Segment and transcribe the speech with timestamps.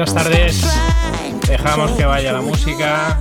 [0.00, 0.80] Buenas tardes.
[1.46, 3.20] Dejamos que vaya la música.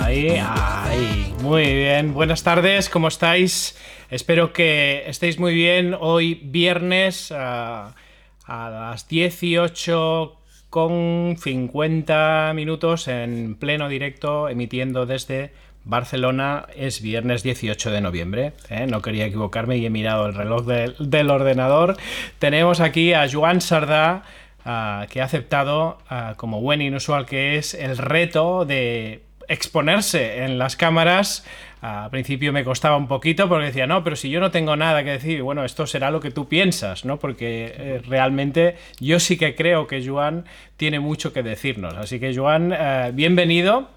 [0.00, 1.34] Ahí, ahí.
[1.40, 2.14] Muy bien.
[2.14, 3.76] Buenas tardes, ¿cómo estáis?
[4.08, 5.96] Espero que estéis muy bien.
[5.98, 7.96] Hoy viernes a,
[8.44, 10.36] a las 18
[10.70, 15.50] con 50 minutos en pleno directo emitiendo desde
[15.84, 18.52] Barcelona es viernes 18 de noviembre.
[18.70, 18.86] ¿eh?
[18.86, 21.96] No quería equivocarme y he mirado el reloj del, ordenador.
[22.38, 24.22] Tenemos aquí a Joan Sardá,
[24.64, 30.58] ah, que ha aceptado, ah, como buen inusual que es, el reto de exponerse en
[30.58, 31.46] las cámaras.
[31.80, 35.02] Al principio me costaba un poquito porque decía, no, pero si yo no tengo nada
[35.02, 37.18] que decir, bueno, esto será lo que tú piensas, ¿no?
[37.18, 40.44] Porque eh, realmente yo sí que creo que Joan
[40.76, 41.94] tiene mucho que decirnos.
[41.94, 43.88] Así que, Joan, eh, bienvenido.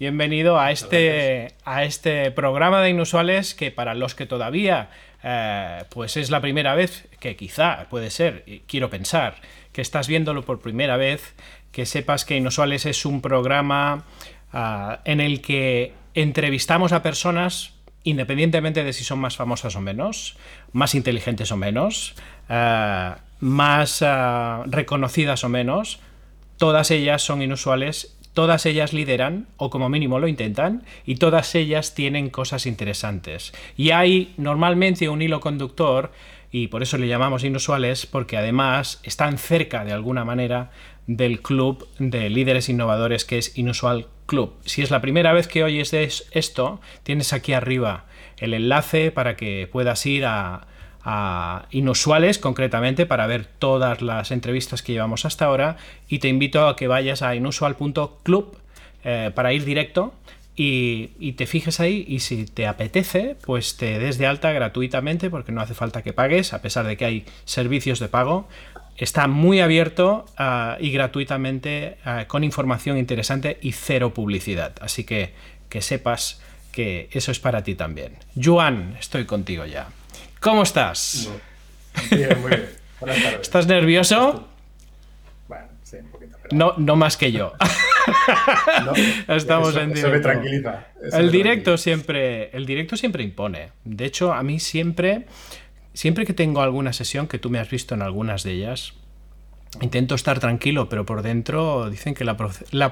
[0.00, 4.88] Bienvenido a este, a este programa de Inusuales que para los que todavía
[5.22, 9.36] eh, pues es la primera vez que quizá puede ser, quiero pensar,
[9.74, 11.34] que estás viéndolo por primera vez,
[11.72, 14.04] que sepas que Inusuales es un programa
[14.52, 20.36] ah, en el que entrevistamos a personas independientemente de si son más famosas o menos,
[20.72, 22.14] más inteligentes o menos,
[22.48, 24.06] eh, más eh,
[24.66, 26.00] reconocidas o menos,
[26.58, 31.94] todas ellas son inusuales Todas ellas lideran, o como mínimo lo intentan, y todas ellas
[31.94, 33.54] tienen cosas interesantes.
[33.76, 36.10] Y hay normalmente un hilo conductor,
[36.56, 40.70] y por eso le llamamos inusuales, porque además están cerca de alguna manera
[41.08, 44.54] del club de líderes innovadores que es Inusual Club.
[44.64, 48.04] Si es la primera vez que oyes esto, tienes aquí arriba
[48.36, 54.92] el enlace para que puedas ir a inusuales concretamente para ver todas las entrevistas que
[54.92, 55.76] llevamos hasta ahora
[56.08, 58.56] y te invito a que vayas a inusual.club
[59.02, 60.14] eh, para ir directo
[60.56, 65.52] y, te fijes ahí y si te apetece, pues te des de alta gratuitamente porque
[65.52, 68.48] no hace falta que pagues, a pesar de que hay servicios de pago.
[68.96, 74.74] Está muy abierto ah, y gratuitamente ah, con información interesante y cero publicidad.
[74.80, 75.34] Así que
[75.68, 78.16] que sepas que eso es para ti también.
[78.40, 79.88] Juan, estoy contigo ya.
[80.38, 81.28] ¿Cómo estás?
[82.10, 82.68] Bien, muy bien.
[83.00, 83.40] Buenas tardes.
[83.42, 84.48] ¿Estás nervioso?
[85.48, 86.36] Bueno, sí, un poquito.
[86.52, 87.54] No, no más que yo.
[89.28, 90.10] Estamos en directo.
[90.10, 90.86] me tranquiliza.
[91.12, 93.70] el directo siempre, el directo siempre impone.
[93.84, 95.26] De hecho, a mí siempre,
[95.92, 98.94] siempre que tengo alguna sesión que tú me has visto en algunas de ellas,
[99.80, 102.36] intento estar tranquilo, pero por dentro dicen que la,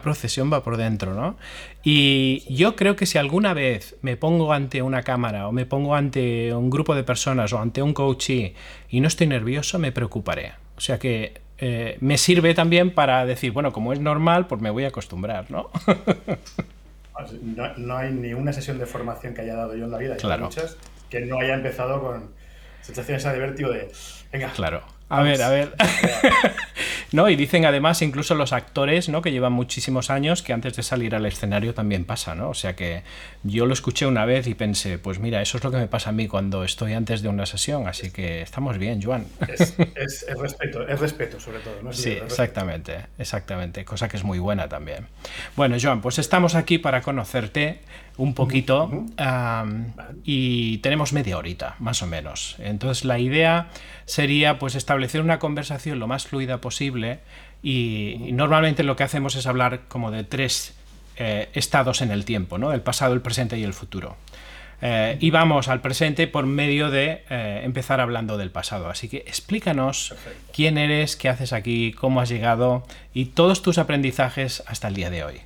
[0.02, 1.36] procesión va por dentro, ¿no?
[1.82, 5.94] Y yo creo que si alguna vez me pongo ante una cámara o me pongo
[5.94, 8.54] ante un grupo de personas o ante un coachee
[8.88, 10.52] y no estoy nervioso, me preocuparé.
[10.76, 14.70] O sea que eh, me sirve también para decir, bueno, como es normal, pues me
[14.70, 15.70] voy a acostumbrar, ¿no?
[17.76, 20.46] no, hay ni una sesión de formación que haya dado yo en la vida, claro.
[20.46, 20.76] muchas,
[21.08, 22.30] que no haya empezado con
[22.80, 23.92] sensaciones de vértigo de,
[24.32, 25.74] venga, claro a ver, a ver.
[27.12, 29.22] no, y dicen además incluso los actores, ¿no?
[29.22, 32.48] Que llevan muchísimos años, que antes de salir al escenario también pasa, ¿no?
[32.48, 33.02] O sea que
[33.42, 36.10] yo lo escuché una vez y pensé, pues mira, eso es lo que me pasa
[36.10, 39.26] a mí cuando estoy antes de una sesión, así que estamos bien, Joan.
[39.48, 39.76] Es,
[40.38, 41.92] respeto, es respeto sobre todo, ¿no?
[41.92, 45.08] sí, exactamente, exactamente, cosa que es muy buena también.
[45.56, 47.80] Bueno, Joan, pues estamos aquí para conocerte
[48.16, 49.06] un poquito
[50.24, 52.56] y tenemos media horita, más o menos.
[52.58, 53.68] Entonces la idea
[54.12, 57.20] sería pues establecer una conversación lo más fluida posible
[57.62, 60.74] y, normalmente lo que hacemos es hablar como de tres
[61.16, 62.74] eh, estados en el tiempo, ¿no?
[62.74, 64.16] El pasado, el presente y el futuro.
[64.82, 68.90] Eh, y vamos al presente por medio de eh, empezar hablando del pasado.
[68.90, 70.14] Así que explícanos
[70.52, 75.08] quién eres, qué haces aquí, cómo has llegado y todos tus aprendizajes hasta el día
[75.08, 75.40] de hoy.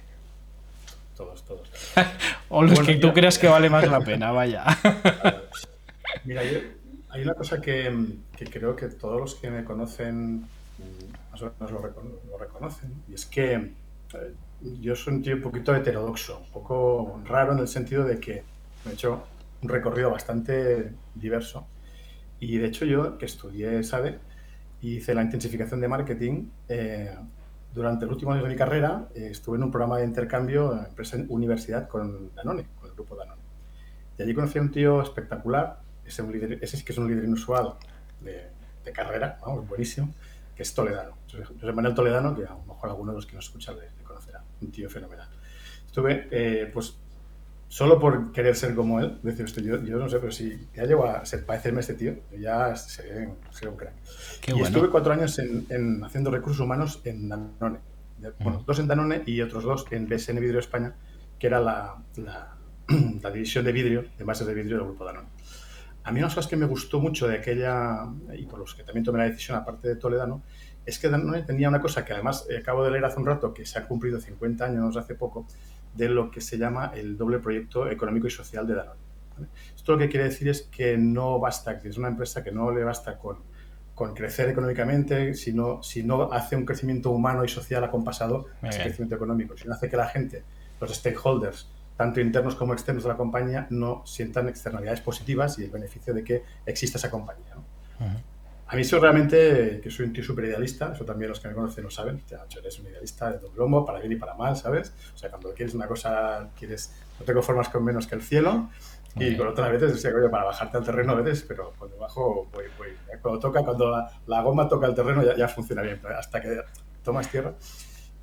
[1.17, 1.69] Todos, todos.
[2.49, 4.65] o los que tú creas que vale más la pena, vaya.
[6.25, 6.43] Mira,
[7.17, 8.19] hay una cosa que,
[8.51, 13.25] creo que todos los que me conocen mm, más o menos lo, reconocen, y es
[13.25, 14.35] que eh,
[14.81, 18.43] yo soy un tío un poquito heterodoxo, un poco raro en el sentido de que
[18.87, 19.25] he hecho
[19.63, 21.67] un recorrido bastante diverso.
[22.39, 24.19] Y de hecho yo, que estudié SADE,
[24.83, 27.17] hice la intensificación de marketing, eh,
[27.73, 31.17] durante el último año de mi carrera eh, estuve en un programa de intercambio empresa
[31.29, 33.41] universidad con Danone, con el grupo Danone.
[34.19, 37.09] Y allí conocí a un tío espectacular ese, un líder, ese sí que es un
[37.09, 37.75] líder inusual
[38.21, 38.49] de,
[38.85, 39.39] de carrera,
[39.69, 40.15] buenísimo,
[40.55, 41.17] que es Toledano.
[41.31, 44.43] José Manuel Toledano, que a lo mejor alguno de los que nos escuchan le, conocerá,
[44.63, 45.29] un tío fenomenal.
[45.87, 46.97] Estuve, eh, pues,
[47.69, 51.05] solo por querer ser como él, decir, yo, yo no sé, pero si ya llego
[51.05, 53.95] a ser, parecerme a este tío, ya seré, un crack.
[54.47, 57.81] y estuve cuatro años en, en, haciendo recursos humanos en Danone.
[58.41, 60.95] Bueno, dos en Danone y otros dos en BSN Vidrio España,
[61.39, 62.57] que era la, la,
[63.23, 65.29] la división de vidrio, de bases de vidrio del grupo Danone.
[66.07, 69.05] A mí una cosa que me gustó mucho de aquella, y por los que también
[69.05, 70.45] tomé la decisión, aparte de Toledano,
[70.85, 73.53] es que Danone tenía una cosa que además eh, acabo de leer hace un rato,
[73.53, 75.49] que se han cumplido 50 años hace poco,
[75.95, 79.01] de lo que se llama el doble proyecto económico y social de Danone.
[79.75, 82.71] Esto lo que quiere decir es que no basta, que es una empresa que no
[82.71, 83.39] le basta con,
[83.93, 88.81] con crecer económicamente, sino si no hace un crecimiento humano y social acompasado a ese
[88.81, 90.45] crecimiento económico, si no hace que la gente,
[90.81, 95.71] los stakeholders, tanto internos como externos de la compañía, no sientan externalidades positivas y el
[95.71, 97.55] beneficio de que exista esa compañía.
[98.69, 101.55] A mí eso realmente, que soy un tío súper idealista, eso también los que me
[101.55, 102.23] conocen lo saben,
[102.59, 104.93] eres un idealista de doble lomo, para bien y para mal, ¿sabes?
[105.15, 108.69] O sea, cuando quieres una cosa, quieres, no te conformas con menos que el cielo,
[109.19, 112.65] y con otras veces, o para bajarte al terreno a veces, pero cuando bajo, voy,
[112.77, 112.89] voy.
[113.23, 116.61] Cuando toca, cuando la, goma toca el terreno ya, funciona bien, hasta que
[117.03, 117.55] tomas tierra.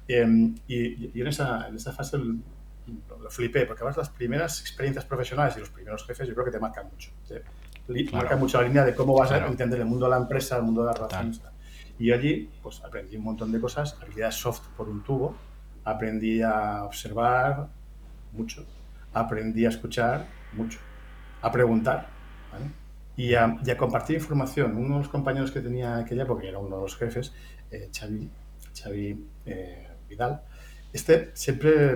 [0.07, 2.17] Em, y, en, esa, en esa fase
[3.19, 6.51] lo, flipé, porque además las primeras experiencias profesionales y los primeros jefes yo creo que
[6.51, 7.11] te marcan mucho.
[8.13, 10.63] Marcan mucho la línea de cómo vas a entender el mundo de la empresa, el
[10.63, 11.41] mundo de las relaciones.
[11.99, 15.35] Y allí pues aprendí un montón de cosas, habilidades soft por un tubo,
[15.83, 17.67] aprendí a observar
[18.31, 18.65] mucho,
[19.13, 20.79] aprendí a escuchar mucho,
[21.41, 22.07] a preguntar
[23.15, 24.75] y, a, compartir información.
[24.75, 27.33] Uno de los compañeros que tenía aquella época, era uno de los jefes,
[27.71, 28.29] eh, Xavi,
[28.75, 30.41] Xavi eh, Vidal,
[30.91, 31.95] este siempre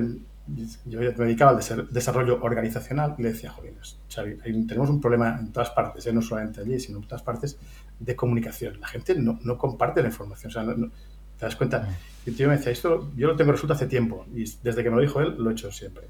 [0.86, 5.52] yo me dedicaba al desarrollo organizacional y le decía, jóvenes, Xavi, tenemos un problema en
[5.52, 6.14] todas partes, ¿eh?
[6.14, 7.58] no solamente allí, sino en todas partes,
[8.00, 8.80] de comunicación.
[8.80, 10.90] La gente no, no comparte la información, o sea, no,
[11.38, 11.80] ¿te das cuenta?
[11.80, 11.88] Mm.
[12.26, 14.90] Y el tío me decía, esto yo lo tengo resuelto hace tiempo y desde que
[14.90, 16.08] me lo dijo él, lo he hecho siempre.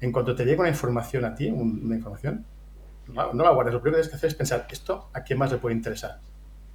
[0.00, 2.44] En cuanto te llegue una información a ti, una información,
[3.08, 5.50] no, la guardes, lo primero que tienes que hacer es pensar, ¿esto a quién más
[5.50, 6.20] le puede interesar?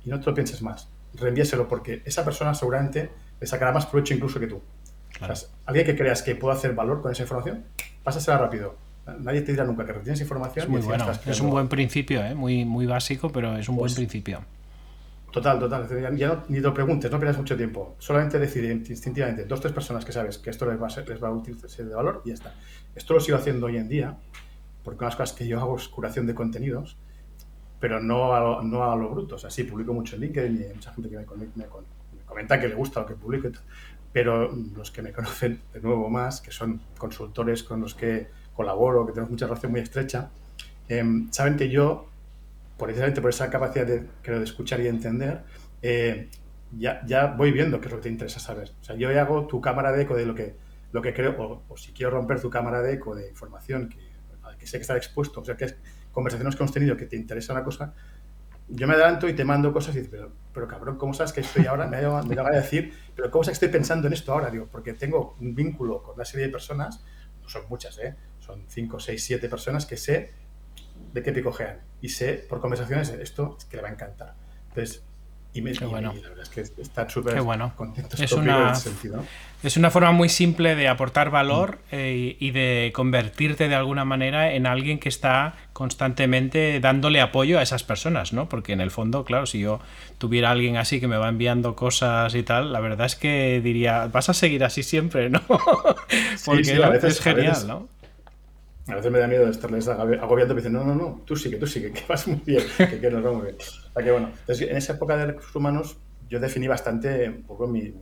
[0.03, 3.09] Y no te lo pienses más, reenvíaselo porque esa persona seguramente
[3.39, 4.61] le sacará más provecho incluso que tú
[5.65, 7.65] alguien que creas que pueda hacer valor con esa información,
[8.03, 8.75] pásasela rápido.
[9.19, 10.65] Nadie te dirá nunca que retienes información.
[10.65, 11.05] Es muy bueno.
[11.25, 12.35] Es un buen principio, ¿eh?
[12.35, 14.41] muy, muy básico, pero es un buen pues principio.
[15.31, 16.17] Total, total.
[16.17, 17.95] Ya no, ni te lo preguntes, no pierdas mucho tiempo.
[17.99, 21.21] Solamente decide instintivamente dos tres personas que sabes que esto les va a ser, les
[21.21, 22.53] va a ser de valor y ya está.
[22.95, 24.17] Esto lo sigo haciendo hoy en día,
[24.83, 26.97] porque una de las cosas que yo hago es curación de contenidos,
[27.79, 29.35] pero no a, lo, no a lo bruto.
[29.35, 31.25] O sea, sí, publico mucho en LinkedIn y hay mucha gente que me,
[32.25, 33.49] comenta que le gusta lo que publico
[34.13, 39.05] pero los que me conocen de nuevo más, que son consultores con los que colaboro,
[39.05, 40.29] que tenemos mucha relación muy estrecha,
[40.87, 42.07] em, saben que yo,
[42.77, 45.43] precisamente por esa capacidad de, creo, de escuchar y entender,
[45.81, 46.29] eh,
[46.71, 48.71] ya, ya voy viendo qué es lo que te interesa saber.
[48.81, 50.55] O sea, yo hago tu cámara de eco de lo que,
[50.91, 53.99] lo que creo, o, si quiero romper tu cámara de eco de información que,
[54.57, 55.75] que sé que está expuesto, o sea, que es
[56.11, 57.93] conversaciones que hemos tenido que te interesa una cosa,
[58.69, 61.41] yo me adelanto y te mando cosas y dices, pero, pero cabrón, ¿cómo sabes que
[61.41, 61.87] estoy ahora?
[61.87, 64.49] Me, me a decir, pero ¿cómo sabes que estoy pensando en esto ahora?
[64.49, 67.03] Digo, porque tengo un vínculo con una serie de personas,
[67.41, 68.15] no son muchas, ¿eh?
[68.39, 70.33] son 5, 6, 7 personas que sé
[71.13, 74.35] de qué picojean y sé por conversaciones esto es que le va a encantar.
[74.69, 75.03] Entonces,
[75.57, 76.13] y, me, bueno.
[76.13, 77.73] la verdad es que está súper bueno.
[78.17, 78.73] Es una,
[79.63, 81.95] es una forma muy simple de aportar valor mm.
[81.95, 87.63] eh, y de convertirte de alguna manera en alguien que está constantemente dándole apoyo a
[87.63, 88.49] esas personas, ¿no?
[88.49, 89.79] Porque en el fondo, claro, si yo
[90.19, 94.07] tuviera alguien así que me va enviando cosas y tal, la verdad es que diría,
[94.07, 95.41] vas a seguir así siempre, ¿no?
[96.45, 97.87] Porque es genial, ¿no?
[98.87, 101.35] A veces me da miedo de estarles agobiando y me dicen, no, no, no, tú
[101.35, 103.55] sigue, tú sigue, que vas muy bien, que, nos va muy bien.
[103.97, 105.97] O que bueno, entonces, en esa época de recursos humanos
[106.29, 107.93] yo definí bastante un poco mi,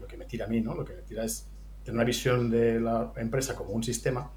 [0.00, 0.74] lo que me tira a mí, ¿no?
[0.74, 1.48] Lo que me tira es
[1.82, 4.30] tener una visión de la empresa como un sistema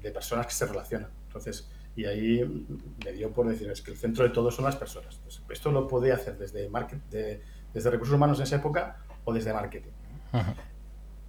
[0.00, 1.10] de personas que se relacionan.
[1.26, 2.66] Entonces, y ahí
[3.04, 5.16] me dio por decir, es que el centro de todo son las personas.
[5.16, 9.52] Entonces, esto lo podía hacer desde, market, desde recursos humanos en esa época o desde
[9.52, 9.90] marketing.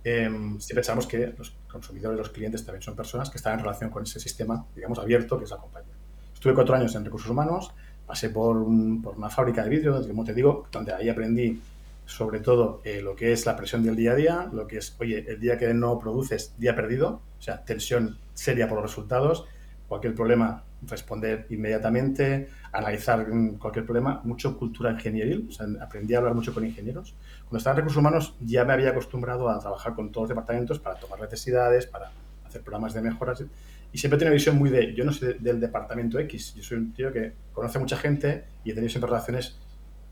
[0.03, 3.89] Em, si pensamos que los consumidores, los clientes también son personas que están en relación
[3.89, 5.93] con ese sistema, digamos, abierto que es la compañía.
[6.33, 7.73] Estuve cuatro años en recursos humanos,
[8.10, 8.66] pasé por,
[9.04, 11.62] por una fábrica de vidrio, como te digo, donde ahí aprendí
[12.08, 14.96] sobre todo eh, lo que es la presión del día a día, lo que es,
[15.00, 19.46] oye, el día que no produces, día perdido, o sea, tensión seria por los resultados,
[19.88, 23.28] cualquier problema, responder inmediatamente, analizar
[23.60, 27.13] cualquier problema, mucho cultura ingenieril, o sea, aprendí a hablar mucho con ingenieros.
[27.42, 30.80] Cuando estaba en recursos humanos ya me había acostumbrado a trabajar con todos los departamentos
[30.80, 32.10] para tomar necesidades, para
[32.44, 33.44] hacer programas de mejoras
[33.91, 36.77] y siempre tenido una visión muy de, yo no soy del departamento X, yo soy
[36.77, 39.58] un tío que conoce mucha gente y he tenido siempre relaciones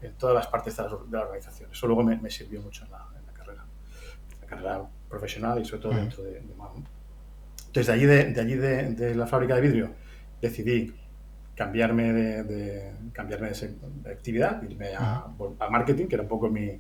[0.02, 1.70] en todas las partes de la, organización.
[1.72, 3.66] Eso luego me, sirvió mucho en la, carrera,
[4.42, 6.56] la carrera profesional y sobre todo dentro de, de
[7.68, 8.56] entonces, de allí, de, allí
[8.96, 9.92] de, la fábrica de vidrio,
[10.42, 10.94] decidí
[11.56, 15.28] cambiarme de, cambiarme de, actividad, irme a,
[15.70, 16.80] marketing, que era un poco mi,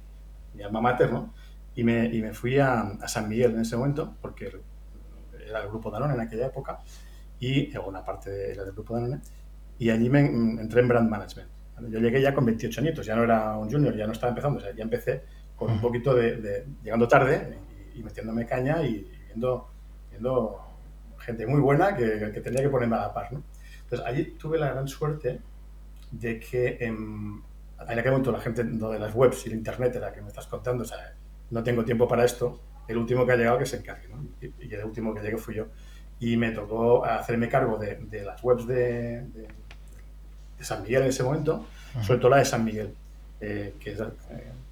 [0.56, 1.34] mi alma mater, ¿no?
[1.76, 4.60] Y me, y me fui a, San Miguel en ese momento, porque
[5.50, 6.80] era el grupo Danone en aquella época,
[7.40, 9.20] y una parte era del grupo Danone,
[9.80, 11.50] y allí me entré en brand management.
[11.90, 14.58] Yo llegué ya con 28 añitos, ya no era un junior, ya no estaba empezando,
[14.58, 15.24] o sea, ya empecé
[15.56, 17.58] con un poquito de, llegando tarde
[17.94, 19.70] y, metiéndome caña y viendo,
[20.10, 20.60] viendo
[21.20, 23.32] gente muy buena que, tenía que ponerme a la par.
[23.32, 23.44] ¿no?
[23.84, 25.40] Entonces, allí tuve la gran suerte
[26.12, 27.44] de que en,
[27.88, 30.48] en aquel momento la gente de las webs y el internet era que me estás
[30.48, 31.14] contando, o sea,
[31.52, 34.26] no tengo tiempo para esto, el último que ha llegado que se encargue, ¿no?
[34.42, 35.68] y, el último que llegué fui yo.
[36.20, 39.48] Y me tocó hacerme cargo de, de las webs de, de,
[40.60, 41.68] San Miguel en ese momento,
[42.02, 42.96] sobre todo la de San Miguel,
[43.40, 43.96] eh, que, eh,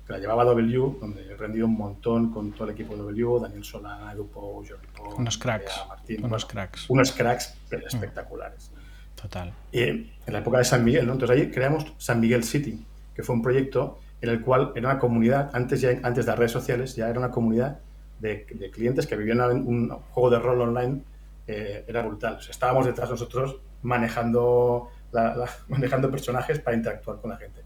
[0.08, 3.40] que, la llevaba W, donde he aprendido un montón con todo el equipo de W,
[3.42, 6.90] Daniel Solana, Edu Pou, Jordi unos cracks, Martín, unos cracks.
[6.90, 8.72] Unos cracks pero espectaculares.
[9.14, 9.54] Total.
[9.72, 11.14] Y en la época de San Miguel, ¿no?
[11.14, 15.00] Entonces ahí creamos San Miguel City, que fue un proyecto en el cual era una
[15.00, 17.80] comunidad, antes, ya, antes de las redes sociales, ya era una comunidad
[18.20, 21.02] de, clientes que vivían un juego de rol online,
[21.48, 22.40] eh, era brutal.
[22.50, 24.90] estábamos detrás nosotros manejando,
[25.68, 27.62] manejando personajes para interactuar con la gente.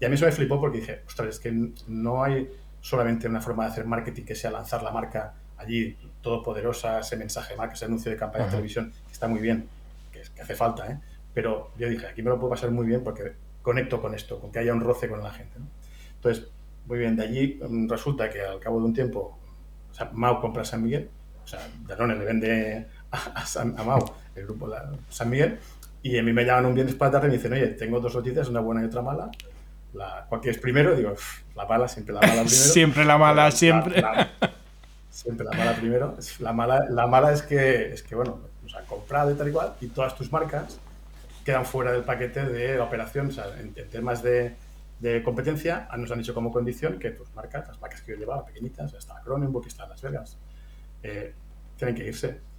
[0.00, 1.52] Y a mí eso me flipó porque dije, ostras, es que
[1.88, 2.48] no hay
[2.80, 7.54] solamente una forma de hacer marketing que sea lanzar la marca allí, todopoderosa, ese mensaje
[7.54, 9.68] de marca, ese anuncio de campaña de televisión, que está muy bien,
[10.12, 10.98] que, que hace falta, ¿eh?
[11.32, 13.32] pero yo dije, aquí me lo puedo pasar muy bien porque
[13.62, 15.58] conecto con esto, con que haya un roce con la gente.
[16.16, 16.48] Entonces,
[16.86, 19.38] muy bien, de allí mm, resulta que al cabo de un tiempo,
[19.94, 21.08] o sea, Mau compra San Miguel,
[21.44, 24.76] o sea, Danone le vende a, a, Mau el grupo de
[25.08, 25.60] San Miguel,
[26.02, 28.00] y a mí me llaman un viernes para la tarde y me dicen, oye, tengo
[28.00, 29.30] dos noticias, una buena y otra mala.
[29.92, 30.96] La, ¿Cuál quieres primero?
[30.96, 31.14] Digo,
[31.54, 32.48] la mala, siempre la mala primero.
[32.48, 34.04] siempre la mala, siempre.
[35.10, 36.16] siempre la mala primero.
[36.40, 39.52] La mala, la mala es que, es que, bueno, nos han comprado y tal y
[39.52, 40.80] cual, y todas tus marcas
[41.44, 43.28] quedan fuera del paquete de la operación.
[43.28, 44.56] O sea, en temas de,
[45.04, 48.46] de competencia nos han dicho como condición que tus marcas, las marcas que yo llevaba,
[48.46, 50.38] pequeñitas, hasta Cronenberg, está Las Vegas,
[51.02, 51.34] eh,
[51.76, 52.40] tienen que irse.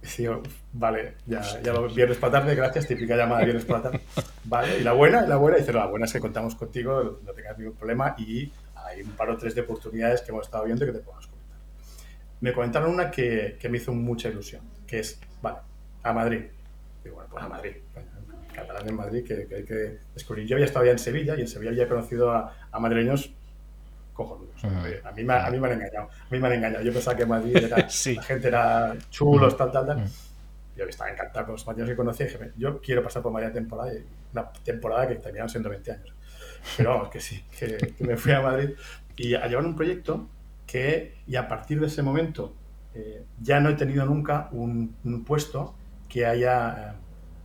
[0.00, 0.40] Y digo,
[0.74, 4.00] vale, ya, ya lo viernes para tarde, gracias, típica llamada viernes para tarde.
[4.44, 7.32] Vale, y la buena, y la buena, dice, la buena es que contamos contigo, no
[7.32, 10.84] tengas ningún problema y hay un par o tres de oportunidades que hemos estado viendo
[10.84, 11.58] y que te podemos comentar.
[12.40, 15.58] Me comentaron una que, que me hizo mucha ilusión, que es, vale,
[16.04, 16.44] a Madrid.
[17.02, 17.72] Digo, bueno, pues a Madrid
[18.60, 20.46] catalán en Madrid que, hay que descubrir.
[20.46, 23.32] Yo había estado ya en Sevilla y en Sevilla había conocido a, madrileños
[24.12, 24.64] cojonudos.
[24.64, 26.08] a, mí me, a mí me han engañado.
[26.08, 26.84] A mí me han engañado.
[26.84, 27.76] Yo pensaba que Madrid era,
[28.16, 30.04] la gente era chulos, tal, tal, tal.
[30.76, 33.52] Yo estaba encantado con los madrileños que conocía y dije, yo quiero pasar por Madrid
[33.52, 33.92] temporada,
[34.32, 36.14] una temporada que terminaron siendo 20 años.
[36.76, 38.70] Pero vamos, que sí, que, me fui a Madrid
[39.16, 40.28] y a llevar un proyecto
[40.66, 42.54] que, y a partir de ese momento,
[42.94, 44.94] eh, ya no he tenido nunca un,
[45.26, 45.74] puesto
[46.08, 46.96] que haya,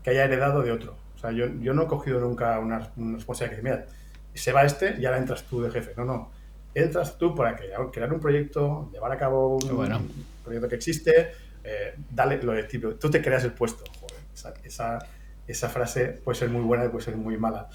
[0.03, 3.57] que haya heredado de otro sea, yo, yo no he cogido nunca una, una responsabilidad
[3.57, 3.85] que mira,
[4.33, 5.93] se va este y ahora entras tú de jefe.
[5.95, 6.31] No, no.
[6.73, 11.31] Entras tú para crear un proyecto, llevar a cabo un, proyecto que existe,
[11.63, 13.83] eh, dale lo de tipo, tú te creas el puesto.
[13.99, 14.99] Joder, esa,
[15.47, 17.69] esa, frase puede ser muy buena y puede ser muy mala.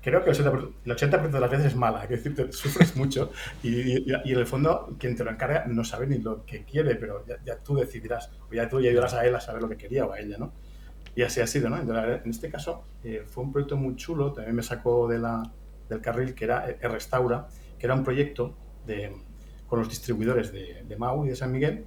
[0.00, 3.32] Creo que el 80%, de las veces es mala, es decir, te sufres mucho
[3.64, 6.94] y, y, en el fondo quien te lo encarga no sabe ni lo que quiere,
[6.94, 9.68] pero ya, ya tú decidirás, o ya tú ya ayudarás a él a saber lo
[9.68, 10.52] que quería o a ella, ¿no?
[11.16, 11.78] Y así ha sido, ¿no?
[11.78, 15.50] En este caso eh, fue un proyecto muy chulo, también me sacó de la,
[15.88, 18.54] del carril, que era eh, Restaura, que era un proyecto
[18.84, 19.16] de,
[19.66, 21.86] con los distribuidores de, de, Mau y de San Miguel,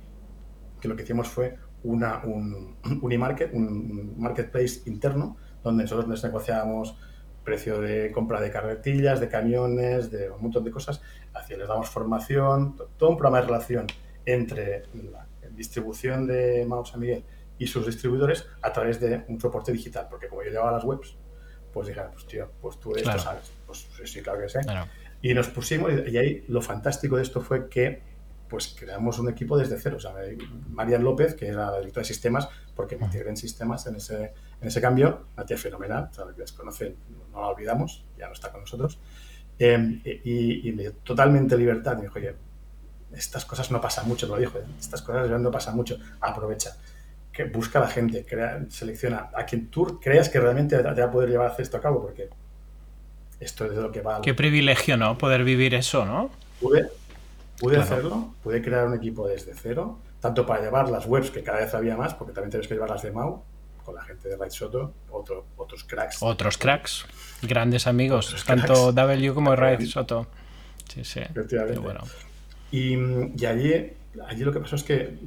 [0.82, 6.24] que lo que hicimos fue una, un, un e-market, un marketplace interno, donde nosotros nos
[6.24, 6.98] negociábamos
[7.44, 11.04] precio de compra de carretillas, de camiones, de un montón de cosas,
[11.36, 13.86] hacia les damos formación, todo un programa de relación
[14.26, 17.24] entre la distribución de Mau San Miguel
[17.60, 21.16] y sus distribuidores a través de un soporte digital, porque como yo llevaba las webs,
[21.72, 23.52] pues dije, pues tío, pues tú esto sabes.
[23.68, 24.62] Pues sí, claro que sé.
[25.22, 28.02] Y nos pusimos, y ahí lo fantástico de esto fue que
[28.48, 29.98] pues creamos un equipo desde cero.
[29.98, 30.14] O sea,
[30.70, 34.34] Marian López, que era la directora de sistemas, porque me integré en sistemas en ese,
[34.60, 36.96] en ese cambio, una tía fenomenal, o sea, que desconoce,
[37.32, 38.98] no la olvidamos, ya no está con nosotros.
[39.60, 41.94] Em, y, y, me dio totalmente libertad.
[41.94, 42.36] Y me dijo, oye,
[43.14, 44.64] estas cosas no pasan mucho, lo dijo, ¿eh?
[44.80, 46.76] estas cosas no pasan mucho, aprovecha
[47.40, 50.92] que busca a la gente, crea, selecciona a quien tú creas que realmente te va
[50.92, 52.28] a poder llevar a hacer esto a cabo, porque
[53.40, 54.20] esto es de lo que va.
[54.22, 55.18] Qué privilegio, ¿no?
[55.18, 56.32] Poder vivir eso, ¿no?
[56.60, 56.90] Pude,
[57.58, 61.60] pude hacerlo, pude crear un equipo desde cero, tanto para llevar las webs, que cada
[61.60, 63.42] vez había más, porque también tienes que llevar las de Mau,
[63.86, 66.18] con la gente de Right Soto, otro, otros cracks.
[66.20, 67.06] Otros cracks,
[67.42, 70.28] grandes amigos, tanto W como Right Soto.
[70.94, 71.22] Sí, sí.
[71.82, 72.02] Bueno.
[72.70, 72.96] Y,
[73.42, 73.94] y allí,
[74.28, 75.18] allí lo que pasó es que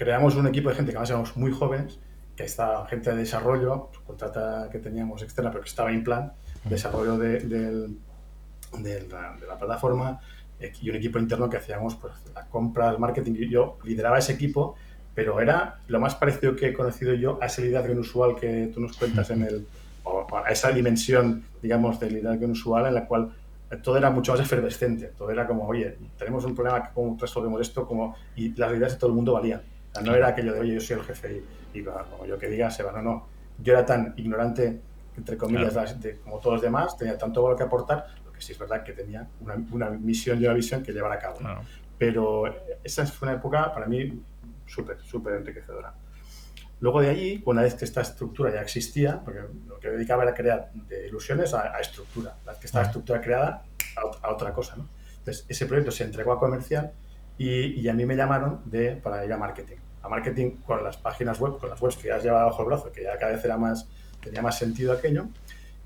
[0.00, 1.98] creamos un equipo de gente que además éramos muy jóvenes,
[2.34, 6.32] que está gente de desarrollo, contrata que teníamos externa, pero que estaba en plan,
[6.64, 10.18] desarrollo de, de, la, plataforma
[10.58, 13.34] eh, y un equipo interno que hacíamos pues, la compra, el marketing.
[13.50, 14.74] Yo lideraba ese equipo,
[15.14, 18.80] pero era lo más parecido que he conocido yo a ese liderazgo inusual que tú
[18.80, 19.66] nos cuentas en el,
[20.04, 23.32] o a esa dimensión, digamos, de liderazgo inusual en la cual
[23.82, 27.86] todo era mucho más efervescente, todo era como, oye, tenemos un problema, ¿cómo resolvemos esto?
[27.86, 29.60] Como, y las ideas de todo el mundo valían.
[30.02, 31.42] No era aquello de, oye, yo soy el jefe
[31.74, 33.26] y, y como yo que diga, se va, no, no.
[33.58, 34.80] Yo era tan ignorante,
[35.16, 35.74] entre comillas,
[36.24, 38.92] como todos los demás, tenía tanto valor que aportar, lo que sí es verdad que
[38.92, 41.38] tenía una, una misión y una visión que llevar a cabo.
[41.98, 42.44] Pero
[42.82, 44.22] esa fue una época para mí
[44.66, 45.92] súper, súper enriquecedora.
[46.80, 50.32] Luego de allí, una vez que esta estructura ya existía, porque lo que dedicaba era
[50.32, 53.64] crear de ilusiones a, estructura, la que estaba estructura creada
[54.22, 54.76] a, otra cosa.
[54.76, 54.88] ¿no?
[55.18, 56.92] Entonces, ese proyecto se entregó a comercial
[57.36, 59.76] y, a mí me llamaron de, para ir a marketing.
[60.02, 62.92] A marketing con las páginas web, con las webs que ya llevaba bajo el brazo,
[62.92, 63.88] que ya cada vez era más,
[64.22, 65.26] tenía más sentido aquello,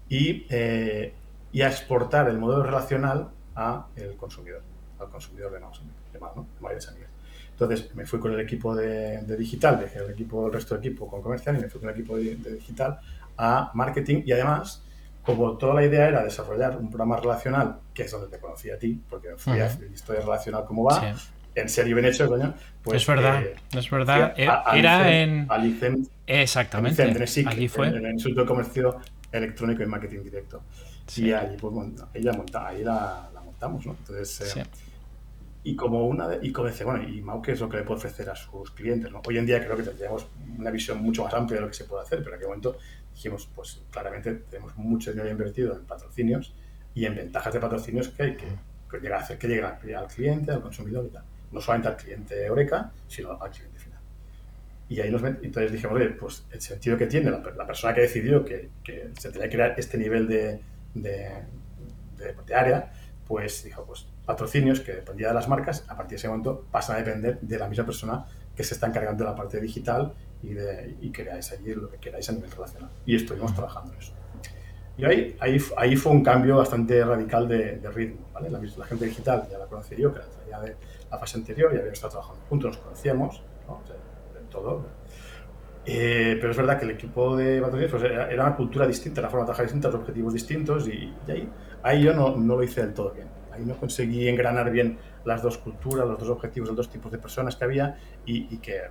[0.08, 1.12] y, eh,
[1.52, 4.62] y a exportar el modelo relacional a el consumidor,
[4.98, 5.80] al consumidor de, Maus,
[6.12, 6.46] de, ¿no?
[6.60, 6.80] de
[7.54, 11.08] entonces me fui con el equipo de, digital, dejé el equipo, el resto del equipo
[11.08, 12.98] con comercial y me fui con el equipo de, digital
[13.36, 14.82] a marketing y además,
[15.22, 18.78] como toda la idea era desarrollar un programa relacional, que es donde te conocí a
[18.78, 21.14] ti, porque fui a historia relacional cómo va,
[21.54, 22.54] en serio bien hecho, coño.
[22.82, 24.34] Pues, es verdad, eh, es verdad.
[24.36, 25.48] era en...
[26.26, 27.02] Exactamente.
[27.46, 27.88] allí fue.
[27.88, 28.96] En, el Instituto de Comercio
[29.30, 30.62] Electrónico y Marketing Directo.
[31.16, 31.74] Y allí, pues,
[32.14, 33.96] ahí, la, ahí la, montamos, ¿no?
[33.98, 34.64] Entonces, eh,
[35.66, 37.96] y como una y como dice, bueno, y Mau, ¿qué es lo que le puede
[37.96, 39.10] ofrecer a sus clientes?
[39.10, 39.22] ¿no?
[39.26, 40.26] Hoy en día creo que tenemos
[40.58, 42.76] una visión mucho más amplia de lo que se puede hacer, pero en aquel momento
[43.14, 46.54] dijimos, pues claramente tenemos mucho dinero invertido en patrocinios
[46.94, 48.46] y en ventajas de patrocinios que hay que,
[49.00, 51.24] llegar a hacer que llegue al cliente, al consumidor y tal.
[51.54, 54.00] No solamente al cliente Oreca, sino al cliente final.
[54.88, 58.44] Y ahí nos entonces dijimos, oye, pues el sentido que tiene la, persona que decidió
[58.44, 60.60] que, que, se tenía que crear este nivel de,
[60.94, 61.30] de,
[62.18, 62.92] de, de área,
[63.26, 66.96] pues dijo, pues patrocinios que dependía de las marcas, a partir de ese momento pasan
[66.96, 68.26] a depender de la misma persona
[68.56, 71.98] que se está encargando de la parte digital y, de, y queráis allí lo que
[71.98, 72.90] queráis a nivel relacional.
[73.06, 74.12] Y estuvimos trabajando en eso.
[74.96, 78.28] Y ahí, ahí, ahí fue un cambio bastante radical de, ritmo.
[78.32, 78.50] ¿vale?
[78.50, 80.76] La, gente digital ya la conocí yo, que la traía de
[81.14, 83.82] la fase anterior, ya habíamos estado trabajando juntos, nos conocíamos, ¿no?
[83.88, 84.86] de, todo.
[85.86, 89.28] Eh, pero es verdad que el equipo de patrocinios pues, era, una cultura distinta, una
[89.28, 91.48] forma de trabajar distinta, los objetivos distintos, y, y ahí,
[91.82, 95.42] ahí yo no, no, lo hice del todo bien ahí no conseguí engranar bien las
[95.42, 98.82] dos culturas, los dos objetivos, los dos tipos de personas que había y, que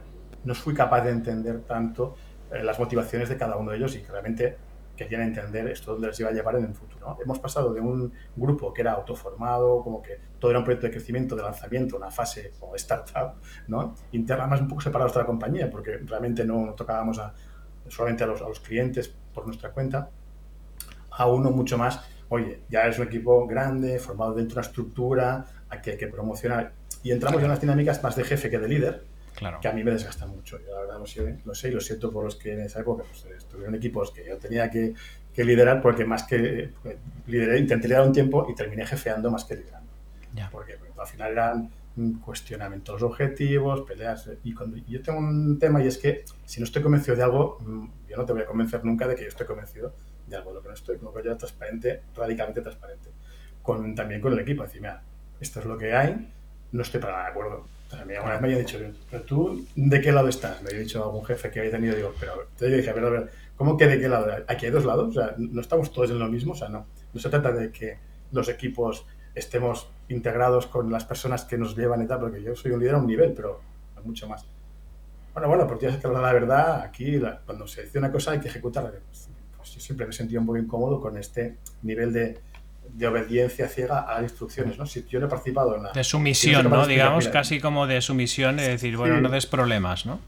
[0.44, 2.16] no fui capaz de entender tanto
[2.52, 4.58] eh, las motivaciones de cada uno de ellos y que realmente
[4.96, 7.18] querían entender esto dónde les iba a llevar en el futuro.
[7.24, 10.94] Hemos pasado de un grupo que era autoformado, como que todo era un proyecto de
[10.94, 13.36] crecimiento, de lanzamiento, una fase como startup,
[13.68, 13.96] ¿no?
[14.12, 17.34] interna más un poco separados de la compañía, porque realmente no, tocábamos a,
[17.88, 20.10] solamente a los, a los clientes por nuestra cuenta,
[21.12, 22.00] a uno mucho más
[22.34, 26.08] oye, ya es un equipo grande, formado dentro de una estructura, a que hay que
[26.08, 26.74] promocionar.
[27.04, 29.04] Y entramos en unas dinámicas más de jefe que de líder,
[29.62, 30.60] que a mí me desgasta mucho.
[30.60, 32.82] Yo la verdad lo sé, lo sé y lo siento por los que en esa
[32.82, 34.94] época pues, estuvieron equipos que yo tenía que,
[35.38, 39.56] liderar, porque más que pues, lideré, intenté liderar un tiempo y terminé jefeando más que
[39.56, 39.92] liderando.
[40.52, 41.70] Porque, al final eran
[42.24, 44.30] cuestionamientos los objetivos, peleas.
[44.44, 47.58] Y cuando yo tengo un tema y es que si no estoy convencido de algo,
[47.62, 49.94] mm, yo no te voy a convencer nunca de que yo estoy convencido
[50.28, 53.10] de algo de lo que no estoy, como que yo transparente, radicalmente transparente.
[53.62, 55.04] Con, también con el equipo, decir, mira,
[55.40, 56.32] esto es lo que hay,
[56.72, 57.68] no estoy para nada de acuerdo.
[57.94, 58.80] O sea, una vez me había dicho,
[59.12, 60.62] pero tú, ¿de qué lado estás?
[60.64, 63.10] Me había dicho algún jefe que había tenido, digo, pero te dije, a ver, a
[63.10, 64.32] ver, ¿cómo que de qué lado?
[64.48, 66.88] Aquí hay dos lados, o sea, no estamos todos en lo mismo, o sea, no.
[67.14, 68.00] No se trata de que
[68.32, 72.72] los equipos estemos integrados con las personas que nos llevan y tal, porque yo soy
[72.72, 73.62] un líder a un nivel, pero
[74.04, 74.46] mucho más.
[75.34, 78.40] Bueno, bueno, porque tienes que hablar la verdad, aquí cuando se dice una cosa hay
[78.40, 78.92] que ejecutarla.
[78.92, 79.30] Pues,
[79.72, 82.40] yo siempre me he sentido un poco incómodo con este nivel de,
[82.90, 84.86] de obediencia ciega a instrucciones, ¿no?
[84.86, 85.92] Si yo no he participado en la...
[85.92, 86.86] De sumisión, ¿no?
[86.86, 90.20] Digamos, casi como de sumisión, de decir, bueno, no des problemas, ¿no?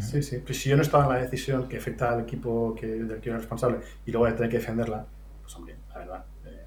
[0.00, 0.38] Sí, sí.
[0.44, 3.30] Pues si yo no estaba en la decisión que afecta al equipo que, del que
[3.30, 5.06] era responsable y luego voy a tener que defenderla,
[5.42, 6.66] pues hombre, la verdad, eh,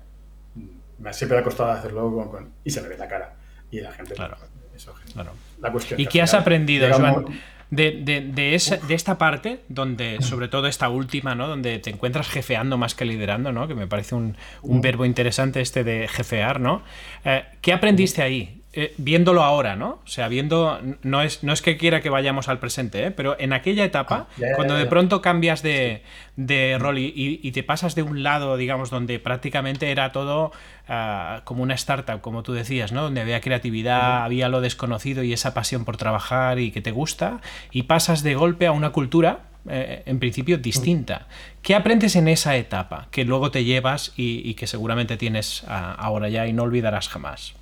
[0.98, 3.36] me siempre ha costado hacerlo con, y se me ve la cara.
[3.70, 4.16] Y la gente...
[4.16, 4.38] Claro.
[4.76, 5.34] Eso, claro.
[5.60, 7.26] La cuestión ¿Y qué has aprendido, Joan?
[7.72, 11.48] De, de, de, de, esta parte, donde, sobre todo esta última, ¿no?
[11.48, 13.68] Donde te encuentras jefeando más que liderando, ¿no?
[13.68, 16.82] Que me parece un, un verbo interesante este de jefear, ¿no?
[17.26, 18.59] Eh, ¿Qué aprendiste ahí?
[18.72, 20.00] Eh, viéndolo ahora, ¿no?
[20.06, 23.10] O sea, viendo, no es, no es que quiera que vayamos al presente, ¿eh?
[23.10, 26.04] pero en aquella etapa, ah, cuando de pronto cambias de,
[26.36, 30.52] de rol y, y, te pasas de un lado, digamos, donde prácticamente era todo
[30.88, 33.02] uh, como una startup, como tú decías, ¿no?
[33.02, 37.42] Donde había creatividad, había lo desconocido y esa pasión por trabajar y que te gusta,
[37.72, 41.28] y pasas de golpe a una cultura eh, en principio distinta.
[41.64, 45.96] ¿Qué aprendes en esa etapa que luego te llevas y, y que seguramente tienes uh,
[45.98, 47.56] ahora ya y no olvidarás jamás?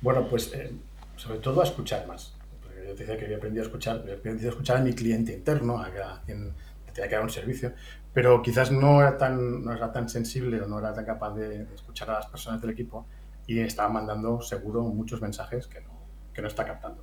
[0.00, 0.72] Bueno, pues eh,
[1.16, 2.34] sobre todo a escuchar más.
[2.62, 4.92] Porque yo te decía que había aprendido a escuchar, había aprendido a escuchar a mi
[4.92, 5.90] cliente interno, a,
[6.24, 6.54] quien,
[6.92, 7.72] tenía que dar un servicio,
[8.12, 11.62] pero quizás no era tan, no era tan sensible o no era tan capaz de,
[11.74, 13.06] escuchar a las personas del equipo
[13.46, 15.90] y estaba mandando seguro muchos mensajes que no,
[16.32, 17.02] que no está captando.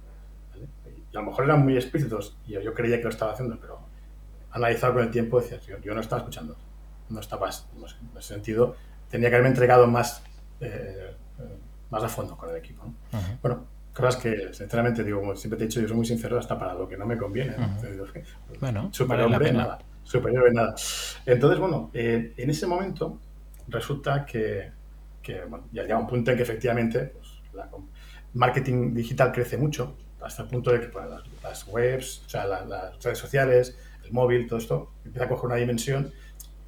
[0.56, 3.80] Y a lo mejor eran muy explícitos y yo, creía que lo estaba haciendo, pero
[4.52, 6.56] analizado con el tiempo decía, yo, yo no estaba escuchando,
[7.10, 8.76] no estaba, no sé, en ese sentido,
[9.10, 10.24] tenía que haberme entregado más,
[10.60, 11.05] eh,
[11.96, 12.84] más a fondo con el equipo.
[13.42, 16.60] Bueno, cosas que, sinceramente, digo, como siempre te he dicho, yo soy muy sincero hasta
[16.60, 17.56] para lo que no me conviene.
[18.60, 19.80] Bueno, superior vale nada.
[20.04, 20.76] Superior nada.
[21.26, 23.20] Entonces, bueno, eh, en ese momento
[23.70, 24.72] resulta que,
[25.22, 27.70] que bueno, ya llega un punto en que efectivamente pues, la
[28.34, 31.06] marketing digital crece mucho, hasta el punto de que pues,
[31.42, 35.56] las, webs, o sea, las redes sociales, el móvil, todo esto, empieza a coger una
[35.56, 36.12] dimensión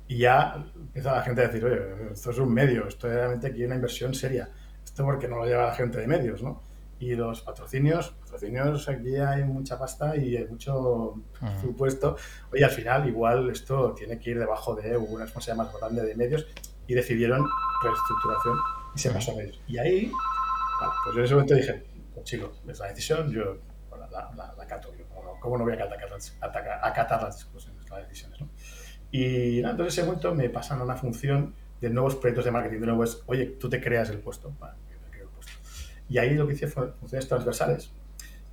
[0.07, 3.47] y ya empieza la gente a decir, oye, esto es un medio, esto es realmente
[3.47, 4.49] aquí una inversión seria.
[4.97, 6.63] Esto porque no lo lleva la gente de medios, ¿no?
[6.97, 11.21] Y los patrocinios, patrocinios aquí hay mucha pasta y hay mucho
[11.61, 12.15] supuesto.
[12.51, 16.15] Oye, al final igual esto tiene que ir debajo de una responsabilidad más grande de
[16.15, 16.47] medios
[16.87, 17.47] y decidieron
[17.83, 18.57] reestructuración
[18.95, 19.61] y se pasó a medios.
[19.67, 20.11] Y ahí,
[21.03, 23.55] pues yo en ese momento dije, pues chico, es la decisión, yo
[23.91, 24.91] la, la, la, cato.
[24.95, 25.05] Yo,
[25.39, 25.99] ¿Cómo no voy a acatar,
[26.81, 28.41] acatar las discusiones, las decisiones?
[28.41, 28.49] ¿no?
[29.11, 32.51] Y nada, entonces en ese momento me pasan a una función de nuevos proyectos de
[32.51, 32.79] marketing.
[32.79, 34.51] De nuevo es, oye, tú te creas el puesto.
[36.09, 37.91] Y ahí lo que hice fue funciones transversales,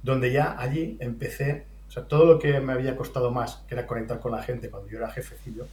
[0.03, 3.87] donde ya allí empecé, o sea, todo lo que me había costado más, que era
[3.87, 5.67] conectar con la gente cuando yo era jefecillo,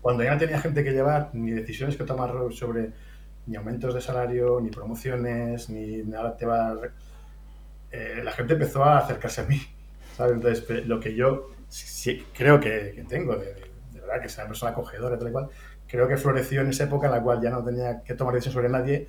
[0.00, 2.90] cuando ya no tenía gente que llevar, ni decisiones que tomar sobre
[3.46, 6.76] ni aumentos de salario, ni promociones, ni nada te va
[7.90, 9.60] eh, la gente empezó a acercarse a mí.
[10.16, 10.34] ¿sabes?
[10.34, 13.54] Entonces, lo que yo sí, creo que, tengo, de,
[13.92, 15.48] verdad, que sea una persona acogedora, tal y cual,
[15.86, 18.54] creo que floreció en esa época en la cual ya no tenía que tomar decisiones
[18.54, 19.08] sobre nadie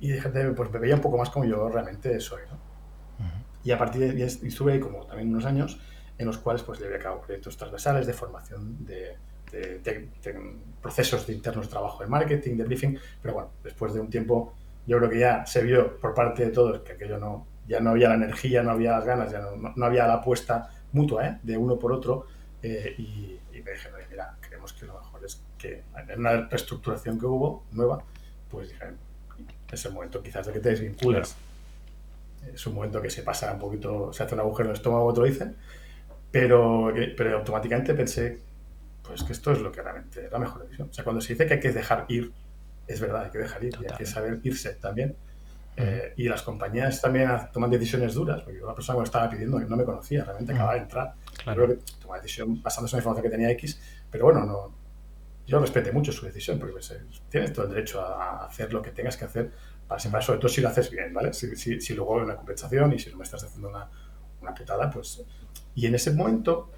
[0.00, 2.42] y gente pues, me veía un poco más como yo realmente soy.
[3.64, 5.78] Y a partir de ahí estuve ahí como también unos años
[6.16, 9.16] en los cuales pues llevé a cabo proyectos transversales de formación, de,
[10.80, 14.54] procesos de internos de trabajo de marketing, de briefing, pero bueno, después de un tiempo
[14.86, 17.90] yo creo que ya se vio por parte de todos que aquello no, ya no
[17.90, 21.38] había la energía, no había las ganas, ya no, no había la apuesta mutua ¿eh?
[21.42, 22.26] de uno por otro
[22.62, 27.26] eh, y, me dije, mira, creemos que lo mejor es que en una reestructuración que
[27.26, 28.02] hubo nueva,
[28.48, 28.86] pues dije,
[29.72, 31.36] es el momento quizás de que te desvinculas.
[32.52, 35.04] Es un momento que se pasa un poquito, se hace un agujero en el estómago,
[35.04, 35.56] otro dicen,
[36.30, 38.38] pero, pero automáticamente pensé,
[39.02, 40.88] pues que esto es lo que realmente es la mejor decisión.
[40.90, 42.32] O sea, cuando se dice que hay que dejar ir,
[42.86, 45.16] es verdad, hay que dejar ir y hay que saber irse también.
[45.76, 49.58] Eh, y las compañías también toman decisiones duras, porque una persona que me estaba pidiendo,
[49.58, 51.14] que no me conocía, realmente acababa de entrar.
[51.44, 51.64] Claro.
[51.64, 54.77] Creo que toma decisión basándose en la información que tenía X, pero bueno, no,
[55.48, 56.94] yo respeté mucho su decisión, porque pues,
[57.30, 59.50] tienes todo el derecho a, hacer lo que tengas que hacer,
[59.88, 61.32] para, siempre, sobre todo si lo haces bien, ¿vale?
[61.32, 63.88] Si, si, si luego hay una compensación y si no me estás haciendo una,
[64.42, 65.24] una putada, pues...
[65.74, 66.70] Y en ese momento,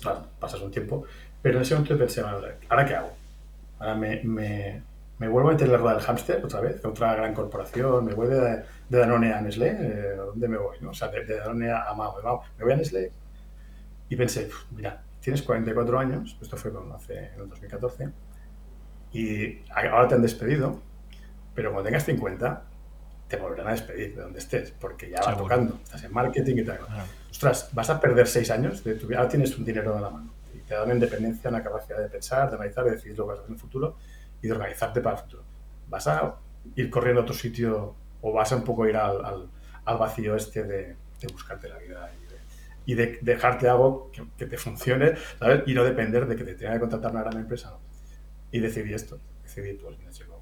[0.00, 1.04] claro, pasas un tiempo,
[1.42, 3.12] pero en ese momento pensé, ¿ahora qué hago?
[3.80, 4.82] Ahora me, me,
[5.18, 8.14] me vuelvo a meter en la rueda del hámster otra vez, otra gran corporación, me
[8.14, 10.76] voy de, de Danone a Nestlé, eh, ¿dónde me voy?
[10.80, 10.90] No?
[10.90, 13.10] O sea, de, Danone a Mao, me voy a Nestlé.
[14.08, 18.08] Y pensé, mira, tienes 44 años, esto fue hace, en el 2014,
[19.12, 20.80] y ahora te han despedido,
[21.54, 22.64] pero cuando tengas 50,
[23.28, 26.64] te volverán a despedir de donde estés, porque ya va tocando, estás en marketing y
[26.64, 26.80] tal.
[27.30, 30.10] Ostras, vas a perder 6 años de tu vida, ahora tienes un dinero en la
[30.10, 33.24] mano, y te da una independencia, una capacidad de pensar, de analizar, de decidir lo
[33.24, 33.96] que vas a hacer en el futuro
[34.42, 35.44] y de organizarte para el futuro.
[35.88, 36.36] Vas a
[36.74, 39.48] ir corriendo a otro sitio o vas a un poco ir al, al,
[39.84, 42.10] al vacío este de, de buscarte la vida
[42.90, 45.62] y de dejarte algo que, te funcione, ¿sabes?
[45.66, 47.76] Y no depender de que te tenga que contratar una gran empresa.
[48.50, 49.20] Y decidí esto.
[49.44, 49.96] Decidí, pues,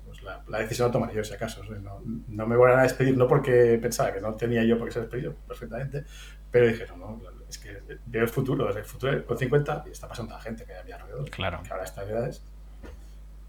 [0.06, 1.62] pues la, la, decisión la tomaré yo, si acaso.
[1.62, 4.94] No, no, me voy a despedir, no porque pensaba que no tenía yo por qué
[4.94, 6.06] ser despedido, perfectamente,
[6.50, 10.08] pero dije, no, no, es que veo el futuro, el futuro con 50 y está
[10.08, 11.62] pasando la gente que hay a mi alrededor, claro.
[11.62, 12.42] que ahora está edades.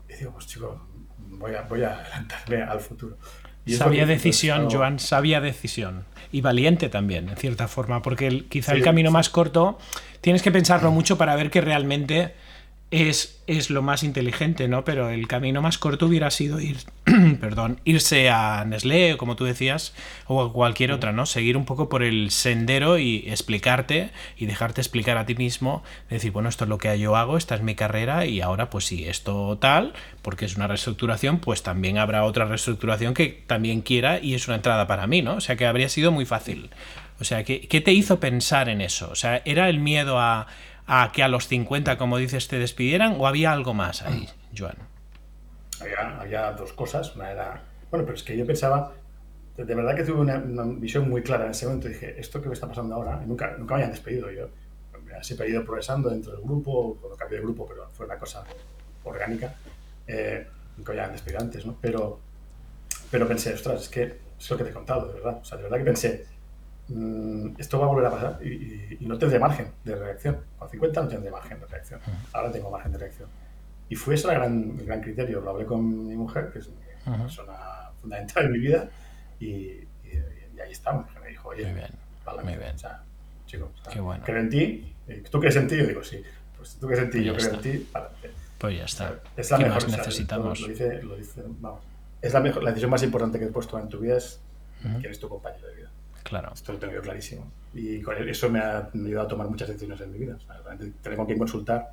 [0.09, 0.77] Y digo, pues chicos,
[1.19, 3.17] voy a, voy a adelantarme al futuro.
[3.77, 6.05] Sabia decisión, Joan, sabia decisión.
[6.31, 9.79] Y valiente también, en cierta forma, porque quizá el camino más corto
[10.21, 12.33] tienes que pensarlo mucho para ver que realmente
[12.91, 14.83] es, es lo más inteligente, ¿no?
[14.83, 16.77] Pero el camino más corto hubiera sido ir,
[17.39, 19.93] perdón, irse a Nestlé, como tú decías,
[20.25, 21.27] o a cualquier otra, ¿no?
[21.27, 26.31] Seguir un poco por el sendero y explicarte y dejarte explicar a ti mismo, decir,
[26.31, 29.07] bueno, esto es lo que yo hago, esta es mi carrera y ahora pues sí,
[29.07, 34.33] esto tal, porque es una reestructuración, pues también habrá otra reestructuración que también quiera y
[34.33, 35.35] es una entrada para mí, ¿no?
[35.35, 36.71] O sea que habría sido muy fácil.
[37.19, 39.09] O sea, ¿qué, qué te hizo pensar en eso?
[39.11, 40.47] O sea, ¿era el miedo a
[40.91, 44.75] a que a los 50, como dices, te despidieran o había algo más ahí, Joan?
[46.19, 47.15] Había, dos cosas.
[47.15, 48.93] Una era, bueno, pero es que yo pensaba,
[49.55, 50.37] de verdad que tuve una,
[50.79, 51.87] visión muy clara en ese momento.
[51.87, 54.31] Dije, esto que me está pasando ahora, nunca, nunca me hayan despedido.
[54.31, 54.49] Yo,
[55.21, 58.43] siempre he ido progresando dentro del grupo, cuando cambié de grupo, pero fue una cosa
[59.03, 59.53] orgánica,
[60.07, 60.47] eh,
[60.95, 61.77] ya antes antes, ¿no?
[61.79, 62.19] Pero,
[63.11, 65.37] pero pensé, ostras, es que es lo que te he contado, de verdad.
[65.39, 66.25] O sea, de verdad que pensé,
[66.89, 70.37] mmm, esto va a volver a pasar y, y, no tendré margen de reacción.
[70.57, 71.99] Con 50 no tendré margen de reacción.
[72.33, 73.29] Ahora tengo margen de reacción.
[73.89, 75.41] Y fue ese el gran, el gran criterio.
[75.41, 76.69] Lo hablé con mi mujer, que es
[77.05, 77.53] una persona
[78.01, 78.89] fundamental en mi vida,
[79.39, 79.87] y, y,
[80.55, 81.05] y ahí estamos.
[81.23, 81.89] Me dijo, oye, muy bien,
[82.43, 82.75] muy bien.
[82.75, 83.03] O sea,
[83.47, 84.23] chico, o sea, Qué bueno.
[84.25, 84.93] creo en ti.
[85.31, 85.77] ¿Tú crees en ti?
[85.77, 86.21] Yo digo, sí.
[86.57, 87.69] Pues tú crees en ti, Pues yo creo está.
[87.69, 87.87] en ti.
[88.59, 89.15] Pues ya está.
[89.37, 90.59] es la ¿Qué mejor más necesitamos?
[90.59, 91.79] Lo, lo dice, lo dice, vamos.
[92.21, 94.41] Es la, mejor, la decisión más importante que has puesto en tu vida es
[94.83, 94.99] Ujú.
[94.99, 95.91] quién es tu compañero de vida.
[96.23, 96.51] Claro.
[96.53, 97.51] Esto lo tengo yo clarísimo.
[97.73, 100.35] Y con eso me ha, me ha ayudado a tomar muchas decisiones en mi vida.
[100.35, 101.91] O sea, realmente tener con quién consultar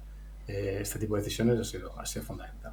[0.48, 2.72] eh, este tipo de decisiones ha sido, ha sido fundamental.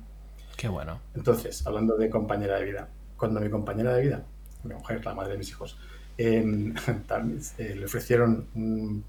[0.56, 1.00] Qué bueno.
[1.16, 2.88] Entonces, hablando de compañera de vida,
[3.18, 4.24] cuando mi compañera de vida,
[4.64, 5.78] mi mujer, la madre de mis hijos,
[6.18, 6.74] eh,
[7.08, 9.04] también, eh, le ofrecieron un-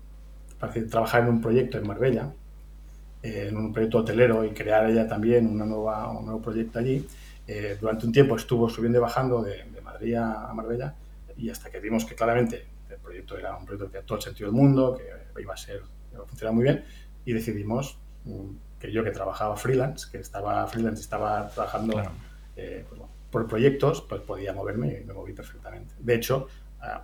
[0.58, 2.32] parece, trabajar en un proyecto en Marbella,
[3.22, 7.06] eh, en un proyecto hotelero y crear ella también una nueva, un nuevo proyecto allí.
[7.78, 10.94] Durante un tiempo estuvo subiendo y bajando de, de Madrid a Marbella
[11.36, 14.24] y hasta que vimos que claramente el proyecto era un proyecto que tenía todo el
[14.24, 16.84] sentido del mundo, que iba a ser, iba a funcionar muy bien
[17.24, 22.10] y decidimos mm, que yo que trabajaba freelance, que estaba freelance, estaba trabajando Claro.
[22.56, 25.94] eh, pues, bueno, por proyectos, pues podía moverme y me moví perfectamente.
[25.98, 26.46] De hecho,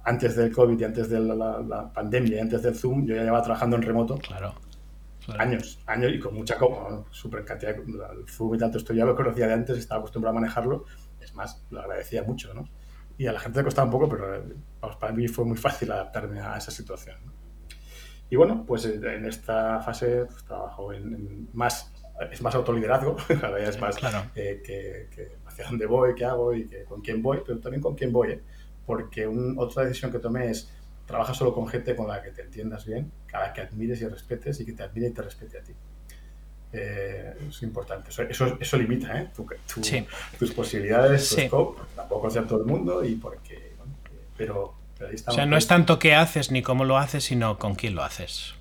[0.04, 3.14] antes del COVID y antes de la, la- la pandemia y antes del Zoom, yo
[3.16, 4.54] ya llevaba trabajando en remoto Claro.
[5.24, 5.40] claro.
[5.40, 7.74] años, años y con mucha como súper cantidad.
[7.76, 10.84] El Zoom y tanto esto ya lo conocía de antes, estaba acostumbrado a manejarlo.
[11.20, 12.68] Es más, lo agradecía mucho, ¿no?
[13.20, 14.42] Y a la gente le costaba un poco, pero eh,
[14.80, 17.18] vamos, para mí fue muy fácil adaptarme a esa situación.
[18.30, 21.92] Y bueno, pues eh, en esta fase pues, trabajo en, en más,
[22.32, 24.22] es más autoliderazgo, ahora es más Claro.
[24.34, 27.82] eh, que, que hacia dónde voy, qué hago y que, con quién voy, pero también
[27.82, 28.42] con quién voy, ¿eh?
[28.86, 30.70] porque un- otra decisión que tomé es
[31.04, 34.06] trabaja solo con gente con la que te entiendas bien, a la que admires y
[34.08, 35.74] respetes y que te admire y te respete a ti.
[36.72, 39.28] Eh, es importante, eso, eso, eso limita ¿eh?
[39.34, 40.06] tu, tu- Sí.
[40.38, 41.46] tus posibilidades, tu Sí.
[41.48, 43.92] scope, porque tampoco a todo el mundo y porque, bueno,
[44.36, 47.58] pero, pero ahí O sea, no es tanto qué haces ni cómo lo haces, sino
[47.58, 48.54] con quién lo haces.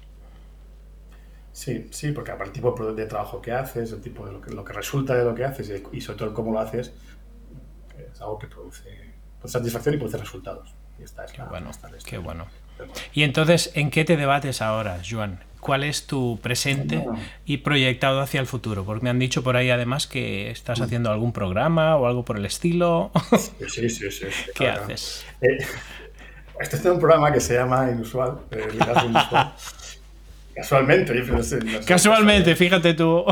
[1.54, 4.52] Sí, sí, porque aparte el tipo de trabajo que haces, el tipo de lo que,
[4.52, 6.93] lo que resulta de lo que haces y, sobre todo cómo lo haces,
[8.13, 8.89] es algo que produce
[9.41, 10.74] pues, satisfacción y produce resultados.
[10.98, 12.48] Y esta es Qué la, bueno, esta qué bueno.
[13.13, 15.43] Y entonces, ¿en qué te debates ahora, Joan?
[15.60, 17.06] ¿Cuál es tu presente
[17.45, 18.86] y proyectado hacia el futuro?
[18.86, 22.38] Porque me han dicho por ahí además que estás haciendo algún programa o algo por
[22.38, 23.12] el estilo.
[23.38, 24.12] Sí, sí, sí.
[24.12, 24.84] sí, ¿Qué claro.
[24.84, 25.26] haces?
[25.41, 25.58] Eh,
[26.60, 29.54] estoy haciendo un programa que se llama Inusual, eh, Inusual.
[30.56, 33.24] Casualmente, yo no sé, no sé, Casualmente, fíjate tú.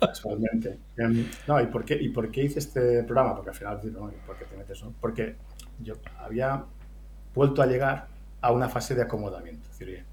[0.00, 0.78] Casualmente.
[0.96, 3.34] Em, No, ¿y por, qué, ¿y por qué hice este programa?
[3.34, 4.10] Porque al final, ¿no?
[4.10, 4.82] ¿Y ¿por qué te metes?
[4.82, 4.92] no?
[5.00, 5.36] Porque
[5.80, 6.64] yo había
[7.34, 8.08] vuelto a llegar
[8.42, 9.70] a una fase de acomodamiento.
[9.70, 10.04] Es decir,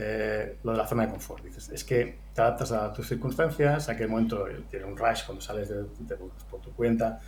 [0.00, 1.42] eh, lo de la zona de confort.
[1.44, 5.40] Dices, es que te adaptas a tus circunstancias, a qué momento tiene un rush cuando
[5.42, 6.16] sales de, de-
[6.50, 7.20] por tu cuenta,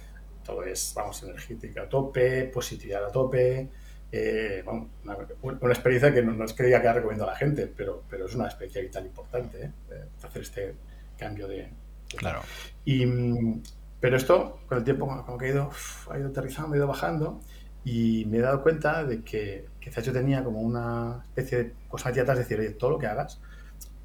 [0.45, 3.69] todo es, vamos, energética a tope, positividad a tope.
[4.13, 5.17] eh, bueno, una,
[5.61, 8.03] una experiencia que no, no es que diga que la recomiendo a la gente, pero,
[8.09, 9.73] pero es una experiencia vital importante, ¿eh?
[9.91, 10.75] Eh, hacer este
[11.19, 12.41] cambio de, de- Claro.
[12.85, 13.63] y, mm,
[14.01, 15.71] pero esto, con el tiempo, como que ha ido,
[16.11, 17.41] ha ido aterrizando, ha ido bajando,
[17.85, 22.11] y me he dado cuenta de que quizás yo tenía como una especie de cosa
[22.11, 23.41] atrás, de decir, oye, todo lo que hagas,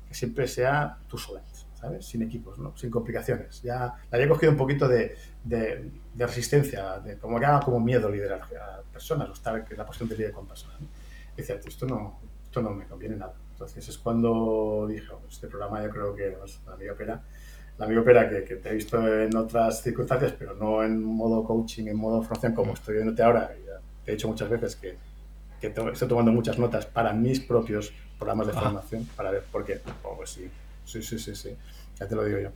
[0.07, 1.41] que siempre sea tú sola,
[1.79, 2.05] ¿sabes?
[2.05, 2.75] Sin equipos, ¿no?
[2.77, 3.61] Sin complicaciones.
[3.61, 7.79] Ya le había cogido un poquito de, de- de resistencia, de como que haga como
[7.79, 10.79] miedo liderar a personas, o estar en la posición de líder con personas.
[10.79, 10.88] ¿no?
[11.33, 13.33] Y decía, esto no, esto no me conviene nada.
[13.51, 17.21] Entonces es cuando dije, "Oh, este programa yo creo que pues, la amiga Pera
[17.77, 21.43] la amiga Opera que, que te he visto en otras circunstancias, pero no en modo
[21.43, 23.51] coaching, en modo formación como estoy viéndote ahora.
[24.05, 24.95] He dicho muchas veces que,
[25.61, 28.61] que to- estoy tomando muchas notas para mis propios programas de Ah.
[28.61, 29.79] formación, para ver por qué.
[30.03, 30.49] Oh, pues sí,
[30.85, 31.49] sí, sí, sí, sí,
[31.99, 32.49] ya te lo digo yo.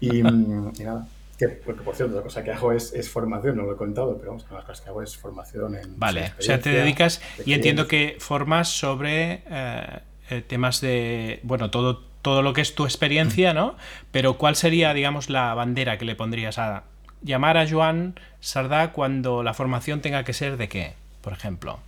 [0.00, 1.06] Y, mm, y nada,
[1.38, 4.16] que, porque por cierto, la cosa que hago es, es formación, no lo he contado,
[4.18, 5.98] pero vamos, una de las cosas que hago es formación en...
[5.98, 9.98] Vale, o sea, te dedicas de y entiendo que formas sobre eh,
[10.30, 13.76] eh, temas de, bueno, todo, todo lo que es tu experiencia, ¿no?
[14.12, 16.84] Pero ¿cuál sería, digamos, la bandera que le pondrías a
[17.22, 21.78] llamar a Joan Sardá cuando la formación tenga que ser de qué, por ejemplo?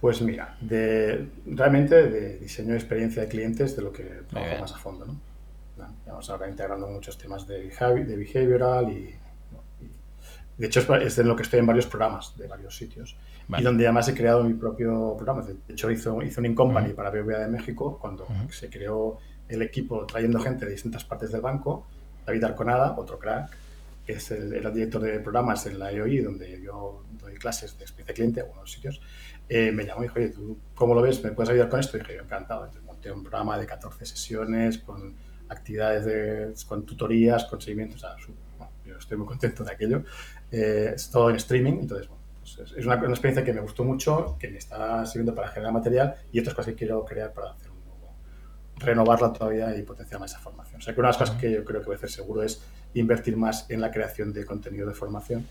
[0.00, 4.72] Pues mira, de, realmente de diseño de experiencia de clientes, de lo que trabajo más
[4.72, 5.16] a fondo, ¿no?
[6.06, 8.94] Vamos ahora integrando muchos temas de, de behavioral y,
[9.80, 9.90] y-
[10.56, 13.14] de hecho es, en lo que estoy en varios programas de varios sitios
[13.46, 13.62] Vale.
[13.62, 15.42] y donde además he creado mi propio programa.
[15.42, 16.96] De hecho hizo, hice un in-company Ujú.
[16.96, 18.50] para BBVA de México cuando Ujú.
[18.52, 19.18] se creó
[19.48, 21.86] el equipo trayendo gente de distintas partes del banco,
[22.26, 23.56] David Arconada, otro crack,
[24.08, 27.84] que es el, era director de programas en la EOI, donde yo doy clases de
[27.84, 29.02] experiencia cliente en algunos sitios,
[29.50, 31.22] eh, me llamó y dijo, oye, ¿tú cómo lo ves?
[31.22, 31.98] ¿Me puedes ayudar con esto?
[31.98, 32.64] Y dije, yo encantado.
[32.64, 35.14] Entonces monté un programa de 14 sesiones con
[35.50, 38.02] actividades, de, con tutorías, con seguimientos.
[38.02, 38.16] O sea,
[38.56, 40.02] bueno, yo estoy muy contento de aquello.
[40.50, 43.84] Eh, es todo en streaming, entonces, bueno, pues es una, una, experiencia que me gustó
[43.84, 47.50] mucho, que me está sirviendo para generar material y otras cosas que quiero crear para
[47.50, 48.14] hacer un nuevo,
[48.78, 50.80] renovarla todavía y potenciar más esa formación.
[50.80, 52.42] O sea, que una de las cosas que yo creo que voy a hacer seguro
[52.42, 52.62] es
[52.94, 55.46] invertir más en la creación de contenido de formación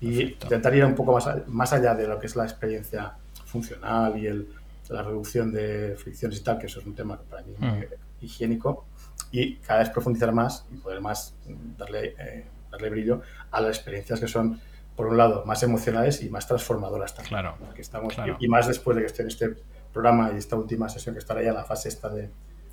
[0.00, 0.46] y Perfecto.
[0.46, 4.26] intentar ir un poco más, más allá de lo que es la experiencia funcional y
[4.26, 4.48] el,
[4.88, 7.60] la reducción de fricciones y tal, que eso es un tema que para mí es
[7.60, 8.24] mm.
[8.24, 8.84] higiénico,
[9.30, 11.34] y cada vez profundizar más y poder más
[11.76, 14.60] darle, eh, darle brillo a las experiencias que son,
[14.94, 17.28] por un lado, más emocionales y más transformadoras también.
[17.30, 18.36] Claro, que estamos, claro.
[18.38, 19.56] Y, y, más después de que esté en este
[19.92, 22.30] programa y esta última sesión que estará ya en la fase esta de,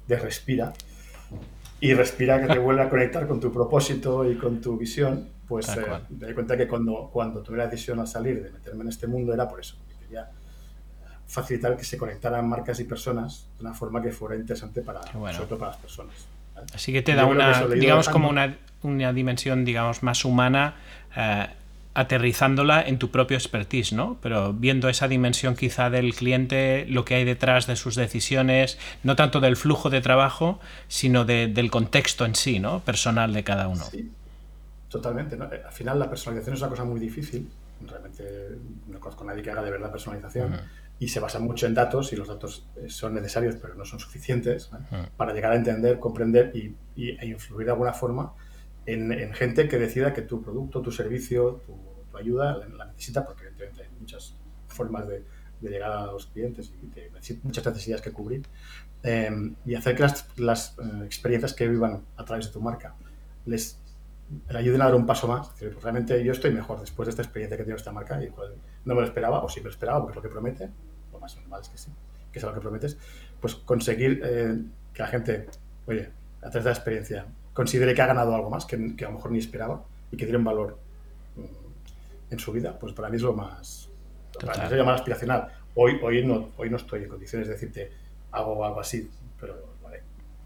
[0.08, 0.74] de respira,
[1.84, 5.68] y respira que te vuelve a conectar con tu propósito y con tu visión, pues
[5.76, 5.82] eh,
[6.18, 9.06] me di cuenta que cuando, cuando tuve la decisión al salir de meterme en este
[9.06, 10.30] mundo era por eso, porque quería
[11.28, 15.36] facilitar que se conectaran marcas y personas de una forma que fuera interesante para, bueno.
[15.36, 16.16] sobre todo para las personas.
[16.56, 16.68] ¿vale?
[16.74, 20.76] Así que te da una, digamos, como una, una, dimensión, digamos, más humana,
[21.18, 21.48] eh,
[21.94, 24.18] aterrizándola en tu propio expertise, ¿no?
[24.22, 29.16] Pero viendo esa dimensión quizá del cliente, lo que hay detrás de sus decisiones, no
[29.16, 32.80] tanto del flujo de trabajo, sino de, del contexto en sí, ¿no?
[32.80, 33.84] Personal de cada uno.
[33.84, 34.12] Sí,
[34.90, 35.38] totalmente.
[35.38, 35.46] ¿no?
[35.46, 37.50] Al final la personalización es una cosa muy difícil.
[37.86, 38.24] Realmente
[38.88, 40.54] no conozco a nadie que haga de verdad personalización.
[40.54, 43.84] Uh -huh y se basa mucho en datos y los datos son necesarios pero no
[43.84, 45.10] son suficientes uh -huh.
[45.18, 48.34] para llegar a entender, comprender y, y, e influir de alguna forma
[48.86, 51.78] en, en, gente que decida que tu producto, tu servicio, tu,
[52.12, 54.36] tu ayuda la, necesita porque evidentemente hay muchas
[54.68, 55.24] formas de,
[55.62, 58.44] de llegar a los clientes y de, de muchas necesidades que cubrir
[59.04, 62.96] eh, y hacer que las, las eh, experiencias que vivan a través de tu marca
[63.46, 63.80] les
[64.50, 65.48] le ayuden a dar un paso más.
[65.48, 68.24] Es decir, pues realmente yo estoy mejor después de esta experiencia que tiene esta marca
[68.24, 68.52] y pues,
[68.86, 70.70] no me lo esperaba, o sí me lo esperaba porque es lo que promete,
[71.12, 71.92] lo más normal es que sí,
[72.32, 72.98] que es lo que prometes,
[73.40, 74.58] pues conseguir eh,
[74.94, 75.48] que la gente,
[75.86, 79.10] oye, a través de la experiencia, considere que ha ganado algo más que, que a
[79.10, 80.78] lo mejor ni esperaba y que tiene un valor
[81.36, 83.90] mm, en su vida, pues para mí es lo más,
[84.40, 85.50] para mí es más aspiracional.
[85.76, 87.92] Hoy, hoy, no, hoy no estoy en condiciones de decirte
[88.32, 89.74] hago algo así, pero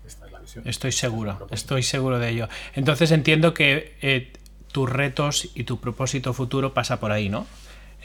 [0.06, 0.67] esta es la visión.
[0.67, 2.48] Estoy seguro, estoy seguro de ello.
[2.74, 4.32] Entonces entiendo que eh,
[4.72, 7.46] tus retos y tu propósito futuro pasa por ahí, ¿no?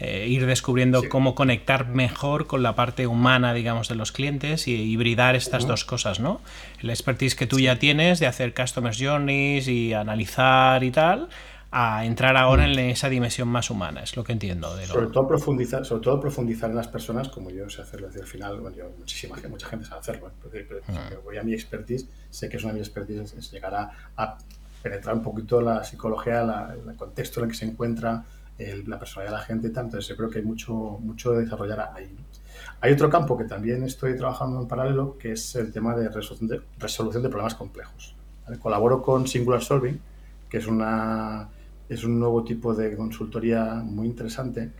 [0.04, 1.08] Eh, ir descubriendo sí.
[1.08, 5.66] cómo conectar mejor con la parte humana, digamos, de los clientes y hibridar estas uh
[5.66, 5.70] -huh.
[5.70, 6.40] dos cosas, ¿no?
[6.80, 7.62] El expertise que tú sí.
[7.62, 11.28] ya tienes de hacer customers journeys y analizar y tal,
[11.70, 14.74] a entrar ahora en esa dimensión más humana, es lo que entiendo.
[14.74, 14.94] De lo...
[14.94, 18.26] sobre, todo profundizar, sobre todo profundizar en las personas, como yo sé hacerlo desde el
[18.26, 20.66] final, bueno, yo, muchísima mucha gente sabe hacerlo, ¿eh?
[20.68, 23.52] pero, pero, uh voy a mi expertise, sé que es una de mi expertise, es
[23.52, 24.36] llegar a, a,
[24.82, 28.24] penetrar un poquito la psicología, la, el contexto en el que se encuentra,
[28.70, 31.42] el, la personalidad de la gente, tanto, entonces yo creo que hay mucho, mucho de
[31.42, 32.14] desarrollar ahí.
[32.16, 32.22] ¿no?
[32.80, 36.48] Hay otro campo que también estoy trabajando en paralelo, que es el tema de resolución
[36.48, 38.16] de, resolución de problemas complejos.
[38.44, 38.58] ¿vale?
[38.58, 40.00] Colaboro con Singular Solving,
[40.48, 41.48] que es una
[41.88, 44.72] es un nuevo tipo de consultoría muy interesante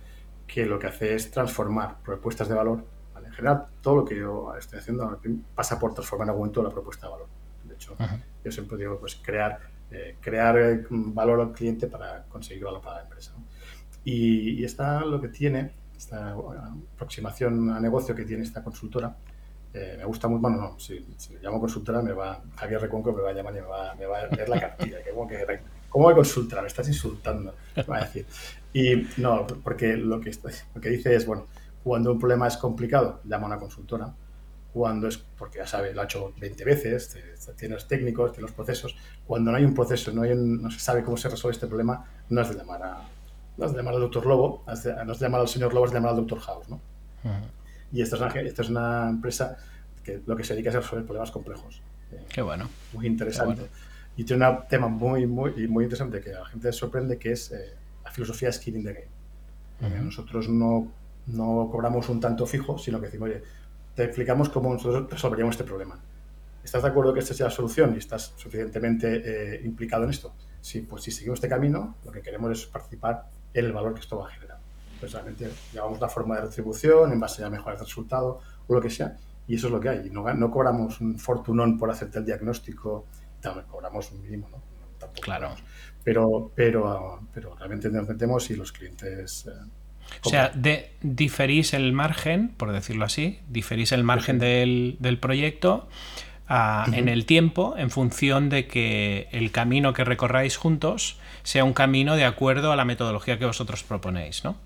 [0.47, 2.85] que lo que hace es transformar propuestas de valor.
[3.14, 3.29] ¿vale?
[3.29, 5.21] En general, todo lo que yo estoy haciendo
[5.55, 7.29] pasa por transformar en algún momento la propuesta de valor.
[7.64, 8.23] De hecho, -huh.
[8.45, 12.97] yo siempre digo, pues crear, eh, crear eh, valor al cliente para conseguir valor para
[12.97, 13.33] la empresa.
[13.37, 13.45] ¿no?
[14.05, 16.35] Y, y esta lo que tiene, esta
[16.95, 19.17] aproximación a negocio que tiene esta consultora,
[19.75, 23.23] eh, me gusta mucho, bueno, no, si, si, llamo consultora, me va, Javier Reconco me
[23.23, 25.61] va a llamar y me va, me va a leer la cartilla, que como que
[25.88, 26.62] ¿Cómo me consultar?
[26.62, 27.55] Me estás insultando,
[27.88, 28.25] va a decir.
[28.73, 30.31] Y no, porque lo que,
[30.75, 31.47] lo que dice es, bueno,
[31.85, 34.15] cuando un problema es complicado, llama a una consultora.
[34.73, 37.15] Cuando es, porque ya sabe, lo ha hecho 20 veces,
[37.59, 38.96] tiene los técnicos, tiene los procesos.
[39.27, 41.67] Cuando no hay un proceso, no, hay un, no se sabe cómo se resuelve este
[41.67, 43.03] problema, no has de llamar, a,
[43.57, 45.85] no has de llamar al doctor Lobo, has no has de llamar al señor Lobo,
[45.87, 46.77] has de llamar al doctor House, ¿no?
[47.25, 47.50] Uh -huh.
[47.92, 49.57] Y esta es, una, esta es una empresa
[50.03, 51.83] que lo que se dedica es a resolver problemas complejos.
[52.29, 52.69] Qué bueno.
[52.92, 53.61] Muy interesante.
[53.61, 53.75] Bueno.
[54.17, 57.50] Y tiene un tema muy, muy, muy interesante que a la gente sorprende, que es
[57.53, 57.75] eh,
[58.05, 59.09] la filosofía skin in the game.
[59.81, 60.05] Uh -huh.
[60.05, 60.90] Nosotros no,
[61.27, 63.42] no cobramos un tanto fijo, sino que decimos, oye,
[63.94, 65.98] te explicamos cómo nosotros resolveríamos este problema.
[66.65, 70.33] ¿Estás de acuerdo que esta sea la solución y estás suficientemente eh, implicado en esto?
[70.61, 74.00] Sí, pues si seguimos este camino, lo que queremos es participar en el valor que
[74.00, 74.59] esto va a generar.
[75.00, 78.81] Pues realmente llevamos la forma de retribución en base a mejorar el resultado o lo
[78.81, 80.11] que sea, y eso es lo que hay.
[80.11, 83.07] No, no cobramos un fortunón por hacerte el diagnóstico,
[83.40, 84.63] también cobramos un mínimo, ¿no?
[84.98, 85.48] Tampoco claro.
[85.48, 85.71] Cobramos.
[86.05, 89.46] Pero, pero, pero realmente nos metemos y los clientes...
[89.46, 89.50] Eh,
[90.25, 94.46] o sea, de, diferís el margen, por decirlo así, diferís el margen sí.
[94.46, 95.88] del, del, proyecto
[96.92, 102.17] en el tiempo en función de que el camino que recorráis juntos sea un camino
[102.17, 104.57] de acuerdo a la metodología que vosotros proponéis, ¿no?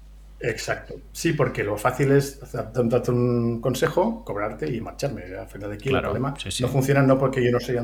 [0.41, 0.95] Exacto.
[1.13, 5.23] Sí, porque lo fácil es darte un consejo, cobrarte y marcharme.
[5.35, 7.77] Al final de aquí el problema no funciona no porque yo no soy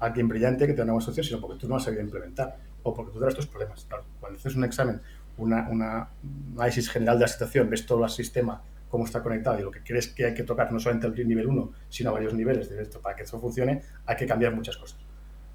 [0.00, 2.94] alguien brillante que tenga una buena solución, sino porque tú no has sabido implementar o
[2.94, 3.86] porque tú tienes tus problemas.
[4.20, 5.00] cuando haces un examen,
[5.38, 6.08] una, una,
[6.56, 9.82] análisis general de la situación, ves todo el sistema, cómo está conectado y lo que
[9.82, 13.00] crees que hay que tocar no solamente el nivel 1, sino varios niveles de esto
[13.00, 14.98] para que eso funcione, hay que cambiar muchas cosas.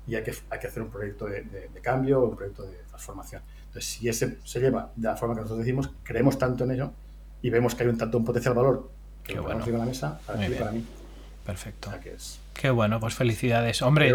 [0.06, 2.78] Y hay que, hay que hacer un proyecto de, de, cambio o un proyecto de
[2.90, 3.42] transformación.
[3.68, 6.92] Entonces, si ese se lleva de la forma que nosotros decimos, creemos tanto en ello
[7.42, 8.92] y vemos que hay un tanto un potencial valor
[9.24, 9.66] que lo bueno.
[9.66, 10.86] en la mesa, para, para mí.
[11.46, 11.92] Perfecto.
[12.54, 13.82] Qué bueno, pues felicidades.
[13.82, 14.14] Hombre,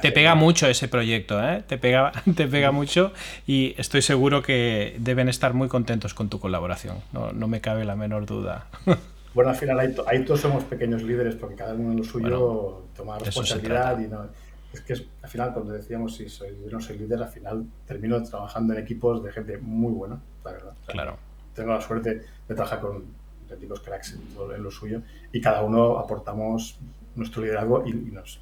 [0.00, 1.62] te, pega mucho ese proyecto, ¿eh?
[1.66, 3.12] Te pega, te pega mucho
[3.46, 6.98] y estoy seguro que deben estar muy contentos con tu colaboración.
[7.12, 8.66] No, no me cabe la menor duda.
[9.32, 13.16] Bueno, al final ahí, todos somos pequeños líderes porque cada uno en lo suyo toma
[13.16, 14.26] responsabilidad y no...
[14.72, 18.74] Es que al final cuando decíamos si soy, no soy líder, al final termino trabajando
[18.74, 20.72] en equipos de gente muy buena, la verdad.
[20.86, 21.16] claro.
[21.54, 23.04] Tengo la suerte de trabajar con
[23.50, 26.78] auténticos cracks en, lo suyo y cada uno aportamos
[27.16, 28.40] nuestro liderazgo y, nos,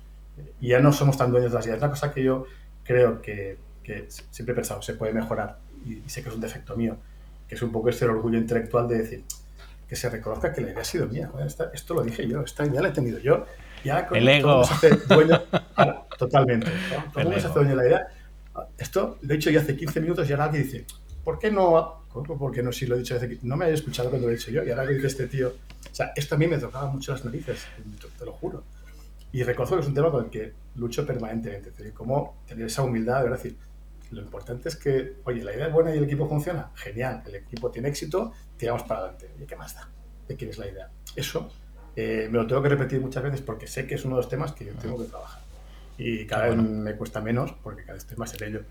[0.60, 1.80] y ya no somos tan dueños de las ideas.
[1.80, 2.46] Una cosa que yo
[2.84, 6.76] creo que, que siempre he pensado, se puede mejorar y, sé que es un defecto
[6.76, 6.96] mío,
[7.48, 9.24] que es un poco este orgullo intelectual de decir
[9.88, 11.30] que se reconozca que la idea ha sido mía.
[11.72, 13.46] esto lo dije yo, esta idea la he tenido yo.
[13.84, 14.60] Ya el ego.
[14.60, 15.40] Hace dueño,
[16.18, 16.70] totalmente.
[17.12, 18.08] Todo el se hace dueño de la idea.
[18.76, 20.84] Esto lo he dicho ya hace 15 minutos y ahora alguien dice,
[21.24, 24.10] ¿por qué no porque no, si lo he dicho desde que no me había escuchado
[24.10, 26.38] cuando lo he dicho yo, y ahora que dice este tío, o sea, esto a
[26.38, 27.66] mí me tocaba mucho las narices,
[28.18, 28.64] te lo juro.
[29.32, 32.66] Y reconozco que es un tema con el que lucho permanentemente, es decir, cómo tener
[32.66, 33.56] esa humildad de decir,
[34.10, 37.34] lo importante es que, oye, la idea es buena y el equipo funciona, genial, el
[37.36, 39.30] equipo tiene éxito, tiramos para adelante.
[39.40, 39.88] ¿Y qué más da?
[40.26, 40.90] ¿De quién es la idea?
[41.14, 41.50] Eso
[41.94, 44.30] eh, me lo tengo que repetir muchas veces porque sé que es uno de los
[44.30, 45.42] temas que yo tengo que trabajar.
[45.98, 48.62] Y cada vez me cuesta menos porque cada vez estoy más en ello.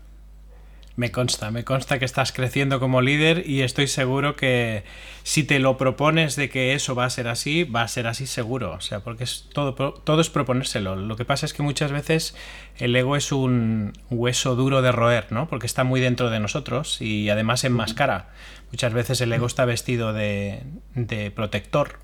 [0.98, 4.82] Me consta, me consta que estás creciendo como líder y estoy seguro que
[5.22, 8.26] si te lo propones de que eso va a ser así, va a ser así
[8.26, 8.72] seguro.
[8.72, 10.96] O sea, porque es todo, todo es proponérselo.
[10.96, 12.34] Lo que pasa es que muchas veces
[12.78, 15.48] el ego es un hueso duro de roer, ¿no?
[15.48, 18.30] Porque está muy dentro de nosotros y además enmascara.
[18.72, 20.64] Muchas veces el ego está vestido de,
[21.36, 22.00] protector,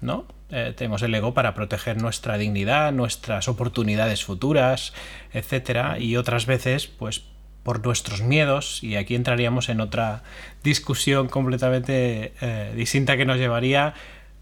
[0.00, 0.26] ¿no?
[0.50, 4.92] Eh, tenemos el ego para proteger nuestra dignidad, nuestras oportunidades futuras,
[5.32, 7.24] etcétera, y otras veces, pues
[7.68, 10.22] por nuestros miedos, y aquí entraríamos en otra
[10.64, 13.92] discusión completamente eh, distinta que nos llevaría.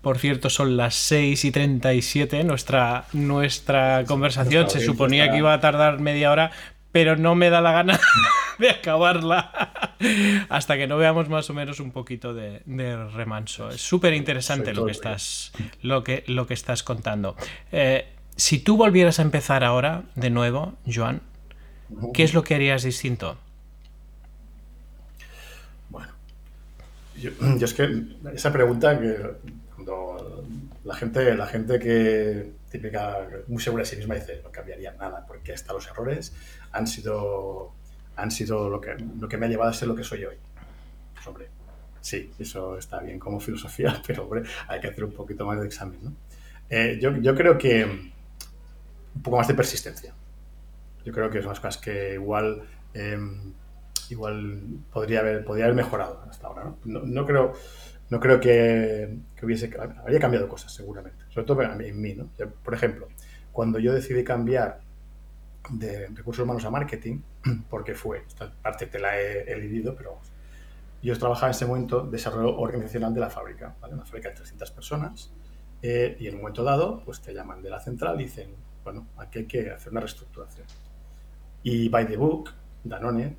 [0.00, 2.44] Por cierto, son las 6 y 37.
[2.44, 6.52] Nuestra, nuestra conversación se suponía que iba a tardar media hora,
[6.92, 7.98] pero no me da la gana
[8.60, 9.72] de acabarla
[10.48, 12.62] hasta que no veamos más o menos un poquito de,
[13.12, 13.70] remanso.
[13.70, 15.50] Es súper interesante lo que, estás,
[15.82, 17.34] lo, que, lo que estás contando.
[17.72, 18.06] Eh,
[18.36, 21.22] si tú volvieras a empezar ahora, de nuevo, Joan,
[22.12, 23.37] ¿Qué es lo que harías distinto?
[25.89, 26.12] Bueno,
[27.16, 27.30] yo,
[27.61, 29.16] es que esa pregunta que
[29.74, 30.45] cuando
[30.84, 35.24] la gente, la gente que típica, muy segura de sí misma dice no cambiaría nada
[35.26, 36.32] porque hasta los errores
[36.72, 37.72] han sido,
[38.16, 40.37] han sido lo, que, lo que me ha llevado a ser lo que soy hoy.
[41.14, 41.49] Pues hombre,
[42.01, 45.66] sí, eso está bien como filosofía, pero hombre, hay que hacer un poquito más de
[45.66, 45.99] examen.
[46.03, 46.12] ¿no?
[46.68, 50.12] Eh, yo, yo creo que un poco más de persistencia
[51.07, 53.52] yo creo que son las cosas que igual, em,
[54.11, 54.61] igual
[54.92, 56.74] podría, haber, podría haber mejorado hasta ahora.
[56.84, 57.52] No, no, creo,
[58.11, 59.70] no creo que, hubiese...
[59.78, 62.14] Habría cambiado cosas seguramente, sobre todo en mí.
[62.14, 62.28] ¿no?
[62.64, 63.07] Por ejemplo,
[63.52, 64.80] cuando yo decidí cambiar
[65.70, 67.20] de recursos humanos a marketing,
[67.70, 70.18] porque fue, esta parte te la he, he pero
[71.02, 73.94] yo trabajaba en ese momento desarrollo organizacional de la fábrica, ¿vale?
[73.94, 75.32] una fábrica de 300 personas,
[75.82, 78.50] eh, y en un momento dado, pues te llaman de la central y dicen,
[78.82, 80.66] bueno, aquí hay que hacer una reestructuración.
[81.68, 82.52] Y by the book,
[82.84, 83.38] Danone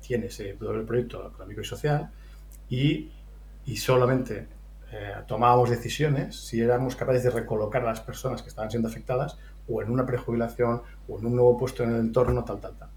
[0.00, 2.10] tiene ese doble proyecto económico y social
[2.68, 3.12] y,
[3.64, 4.48] y solamente
[4.90, 9.38] eh, tomábamos decisiones si éramos capaces de recolocar a las personas que estaban siendo afectadas
[9.68, 12.88] o en una prejubilación o en un nuevo puesto en el entorno, tal, tal, tal.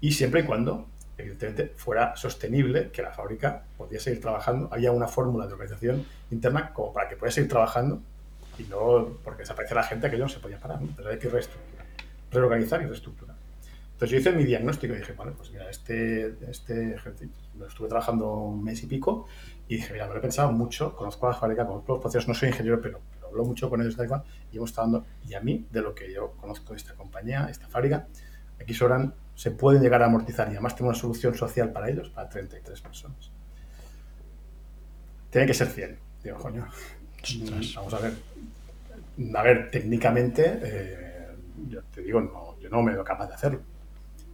[0.00, 0.86] Y siempre y cuando,
[1.18, 4.68] evidentemente, fuera sostenible que la fábrica podía seguir trabajando.
[4.70, 8.00] Había una fórmula de organización interna como para que pudiera seguir trabajando
[8.56, 11.28] y no porque desaparecía la gente, aquello no se podía parar, pero hay que
[12.30, 13.31] reorganizar y reestructurar.
[13.92, 17.88] Entonces yo hice mi diagnóstico y dije, vale, pues mira, este, este ejercicio, lo estuve
[17.88, 19.26] trabajando un mes y pico
[19.68, 22.34] y dije, mira, me lo he pensado mucho, conozco la fábrica, conozco los procesos, no
[22.34, 23.96] soy ingeniero, pero, hablo mucho con ellos
[24.50, 27.48] y hemos estado dando, y a mí, de lo que yo conozco de esta compañía,
[27.50, 28.06] esta fábrica,
[28.60, 32.10] aquí sobran, se pueden llegar a amortizar y además tengo una solución social para ellos,
[32.10, 33.30] para 33 personas.
[35.30, 35.98] Tiene que ser 100.
[36.22, 36.66] Digo, coño,
[37.76, 38.12] vamos a ver.
[39.34, 40.60] A ver, técnicamente...
[40.62, 41.12] Eh,
[41.68, 43.60] yo te digo, no, yo no me veo capaz de hacerlo.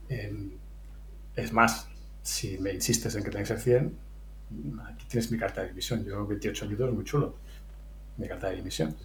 [0.09, 0.53] Em,
[1.37, 1.89] es más,
[2.23, 3.99] si me insistes en que tenga que ser 100,
[4.87, 6.05] aquí tienes mi carta de dimisión.
[6.05, 7.37] Yo 28 años, muy chulo,
[8.17, 8.97] mi carta de dimisión.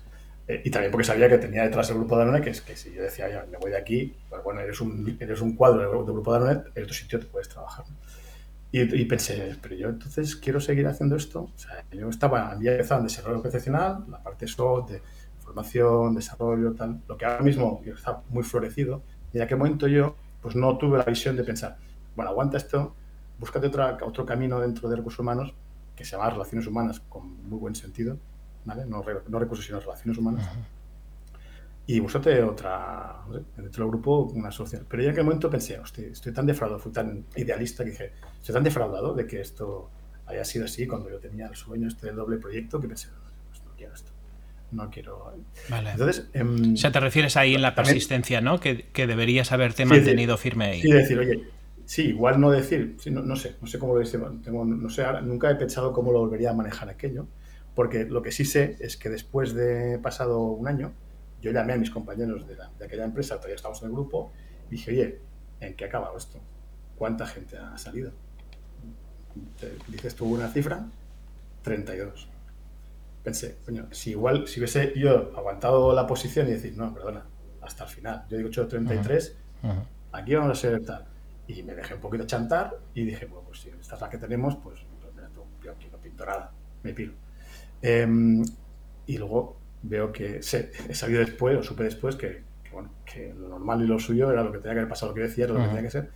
[0.48, 2.94] Eh, y también porque sabía que tenía detrás el grupo Danone, que es que si
[2.94, 5.90] yo decía, ya, me voy de aquí, pues bueno, eres un, eres un cuadro del
[5.90, 7.86] grupo de Danone, en otro sitio te puedes trabajar.
[8.76, 11.42] Y, pensé, pero yo entonces quiero seguir haciendo esto.
[11.42, 15.02] O sea, yo estaba, había empezado en desarrollo profesional, la parte SOT, de
[15.42, 19.04] formación, desarrollo, tal, lo que ahora mismo está muy florecido.
[19.32, 21.78] Y en aquel momento yo, pues no tuve la visión de pensar,
[22.16, 22.94] bueno, aguanta esto,
[23.40, 25.56] búscate otra, otro camino dentro de recursos humanos
[25.96, 28.18] que se llama relaciones humanas con muy buen sentido,
[28.66, 28.86] ¿vale?
[28.86, 30.50] No, no recursos, sino relaciones humanas.
[31.86, 33.26] Y búscate otra,
[33.58, 34.86] dentro del grupo, una social.
[34.88, 38.14] Pero yo en aquel momento pensé, hostia, estoy tan defraudado, fui tan idealista que dije,
[38.40, 39.90] estoy tan defraudado de que esto
[40.26, 43.10] haya sido así cuando yo tenía el sueño este del doble proyecto que pensé,
[43.50, 44.13] pues no quiero esto.
[44.74, 45.34] No quiero.
[45.70, 45.92] Vale.
[45.92, 46.28] Entonces.
[46.34, 48.60] Em, o sea, te refieres ahí en la persistencia, ¿no?
[48.60, 50.82] Que, que deberías haberte mantenido firme ahí.
[50.82, 51.44] Sí, decir, oye,
[51.86, 54.04] Sí, igual no decir, no, sé, no sé cómo lo
[54.42, 57.28] tengo, no sé, nunca he pensado cómo lo volvería a manejar aquello,
[57.76, 60.94] porque lo que sí sé es que después de pasado un año,
[61.42, 62.56] yo llamé a mis compañeros de,
[62.86, 64.32] aquella empresa, todavía estamos en el grupo,
[64.70, 65.20] y dije, oye,
[65.60, 66.40] ¿en qué ha acabado esto?
[66.98, 68.12] ¿Cuánta gente ha salido?
[69.88, 70.86] dices tú una cifra,
[71.64, 72.30] 32.
[73.24, 77.26] Pensé, coño, si igual, si hubiese yo aguantado la posición y decir, no, perdona,
[77.62, 79.38] hasta el final, yo digo 8 33,
[80.12, 81.06] aquí vamos a ser tal
[81.48, 84.18] y me dejé un poquito chantar y dije, bueno, pues si esta es la que
[84.18, 86.52] tenemos, pues, pues mira tú, yo aquí no pinto nada,
[86.84, 87.14] me piro.
[87.82, 88.44] Em,
[89.06, 93.50] y luego veo que sé, he sabido después, o supe después, que, bueno, que lo
[93.50, 95.54] normal y lo suyo era lo que tenía que haber pasado, lo que decía, era
[95.54, 96.12] lo que tenía que ser.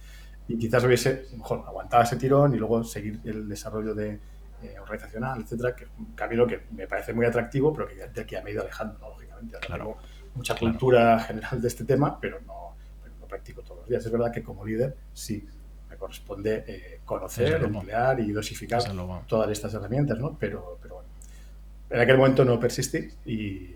[0.48, 4.20] Y quizás hubiese, mejor, aguantado ese tirón y luego seguir el desarrollo de,
[4.64, 8.26] eh, organizacional, etcétera, que es un camino que me parece muy atractivo, pero que, de
[8.26, 9.58] que ya me he ido alejando, lógicamente.
[9.68, 9.98] tengo
[10.34, 12.68] mucha cultura general de este tema, pero no
[13.28, 14.06] practico todos los días.
[14.06, 15.46] Es verdad que como líder sí
[15.90, 18.82] me corresponde eh, conocer, emplear y dosificar
[19.28, 20.38] todas estas herramientas, ¿no?
[20.40, 21.10] Pero, pero bueno,
[21.90, 23.76] en aquel momento no persistí y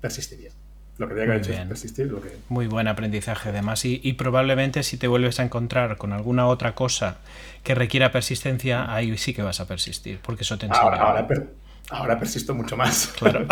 [0.00, 0.50] persistiría.
[1.00, 2.08] Lo que tenía que haber hecho es persistir.
[2.08, 2.28] Lo que...
[2.50, 3.86] Muy buen aprendizaje, además.
[3.86, 7.16] Y, y, probablemente si te vuelves a encontrar con alguna otra cosa
[7.62, 10.82] que requiera persistencia, ahí sí que vas a persistir, porque eso te enseña.
[10.82, 11.26] Ahora, Ahora
[12.18, 13.08] persisto mucho más.
[13.18, 13.46] Claro.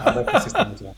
[0.00, 0.96] Ahora persisto mucho más.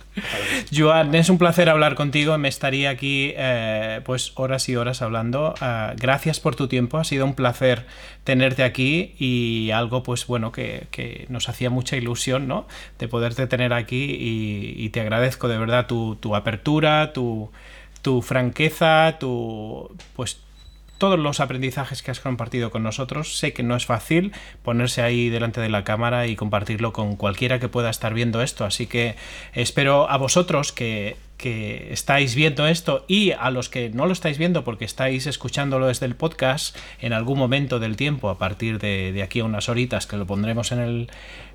[0.74, 2.36] Joan, es un placer hablar contigo.
[2.38, 5.54] Me estaría aquí eh, pues horas y horas hablando.
[5.60, 6.98] Ah, gracias por tu tiempo.
[6.98, 7.86] Ha sido un placer
[8.24, 12.66] tenerte aquí y algo pues bueno que, nos hacía mucha ilusión, ¿no?
[12.98, 17.50] De poderte tener aquí y, te agradezco de verdad tu, tu apertura, tu,
[18.02, 20.40] tu franqueza, tu pues
[21.00, 23.36] todos los aprendizajes que has compartido con nosotros.
[23.38, 24.32] Sé que no es fácil
[24.62, 28.64] ponerse ahí delante de la cámara y compartirlo con cualquiera que pueda estar viendo esto,
[28.64, 29.16] así que
[29.54, 34.62] espero a vosotros que, estáis viendo esto y a los que no lo estáis viendo
[34.62, 39.40] porque estáis escuchándolo desde el podcast en algún momento del tiempo, a partir de, aquí
[39.40, 41.08] a unas horitas que lo pondremos en,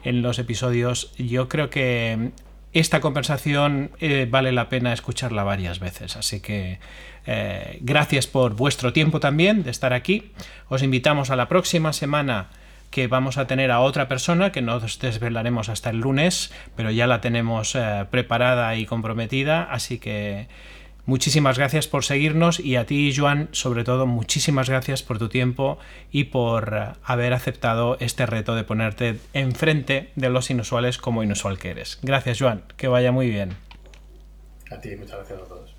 [0.03, 2.31] en los episodios, yo creo que
[2.79, 6.79] esta conversación eh, vale la pena escucharla varias veces, así que
[7.25, 10.31] eh, gracias por vuestro tiempo también de estar aquí.
[10.67, 12.47] Os invitamos a la próxima semana
[12.91, 16.91] que vamos a tener a otra persona que no os desvelaremos hasta el lunes, pero
[16.91, 20.47] ya la tenemos eh, preparada y comprometida, así que
[21.05, 25.77] muchísimas gracias por seguirnos y a ti, Joan, sobre todo, muchísimas gracias por tu tiempo
[26.11, 31.59] y por eh, haber aceptado este reto de ponerte enfrente de los inusuales como inusual
[31.59, 31.99] que eres.
[32.01, 33.55] Gracias, Joan, que vaya muy bien.
[34.71, 35.75] A ti, muchas gracias a todos.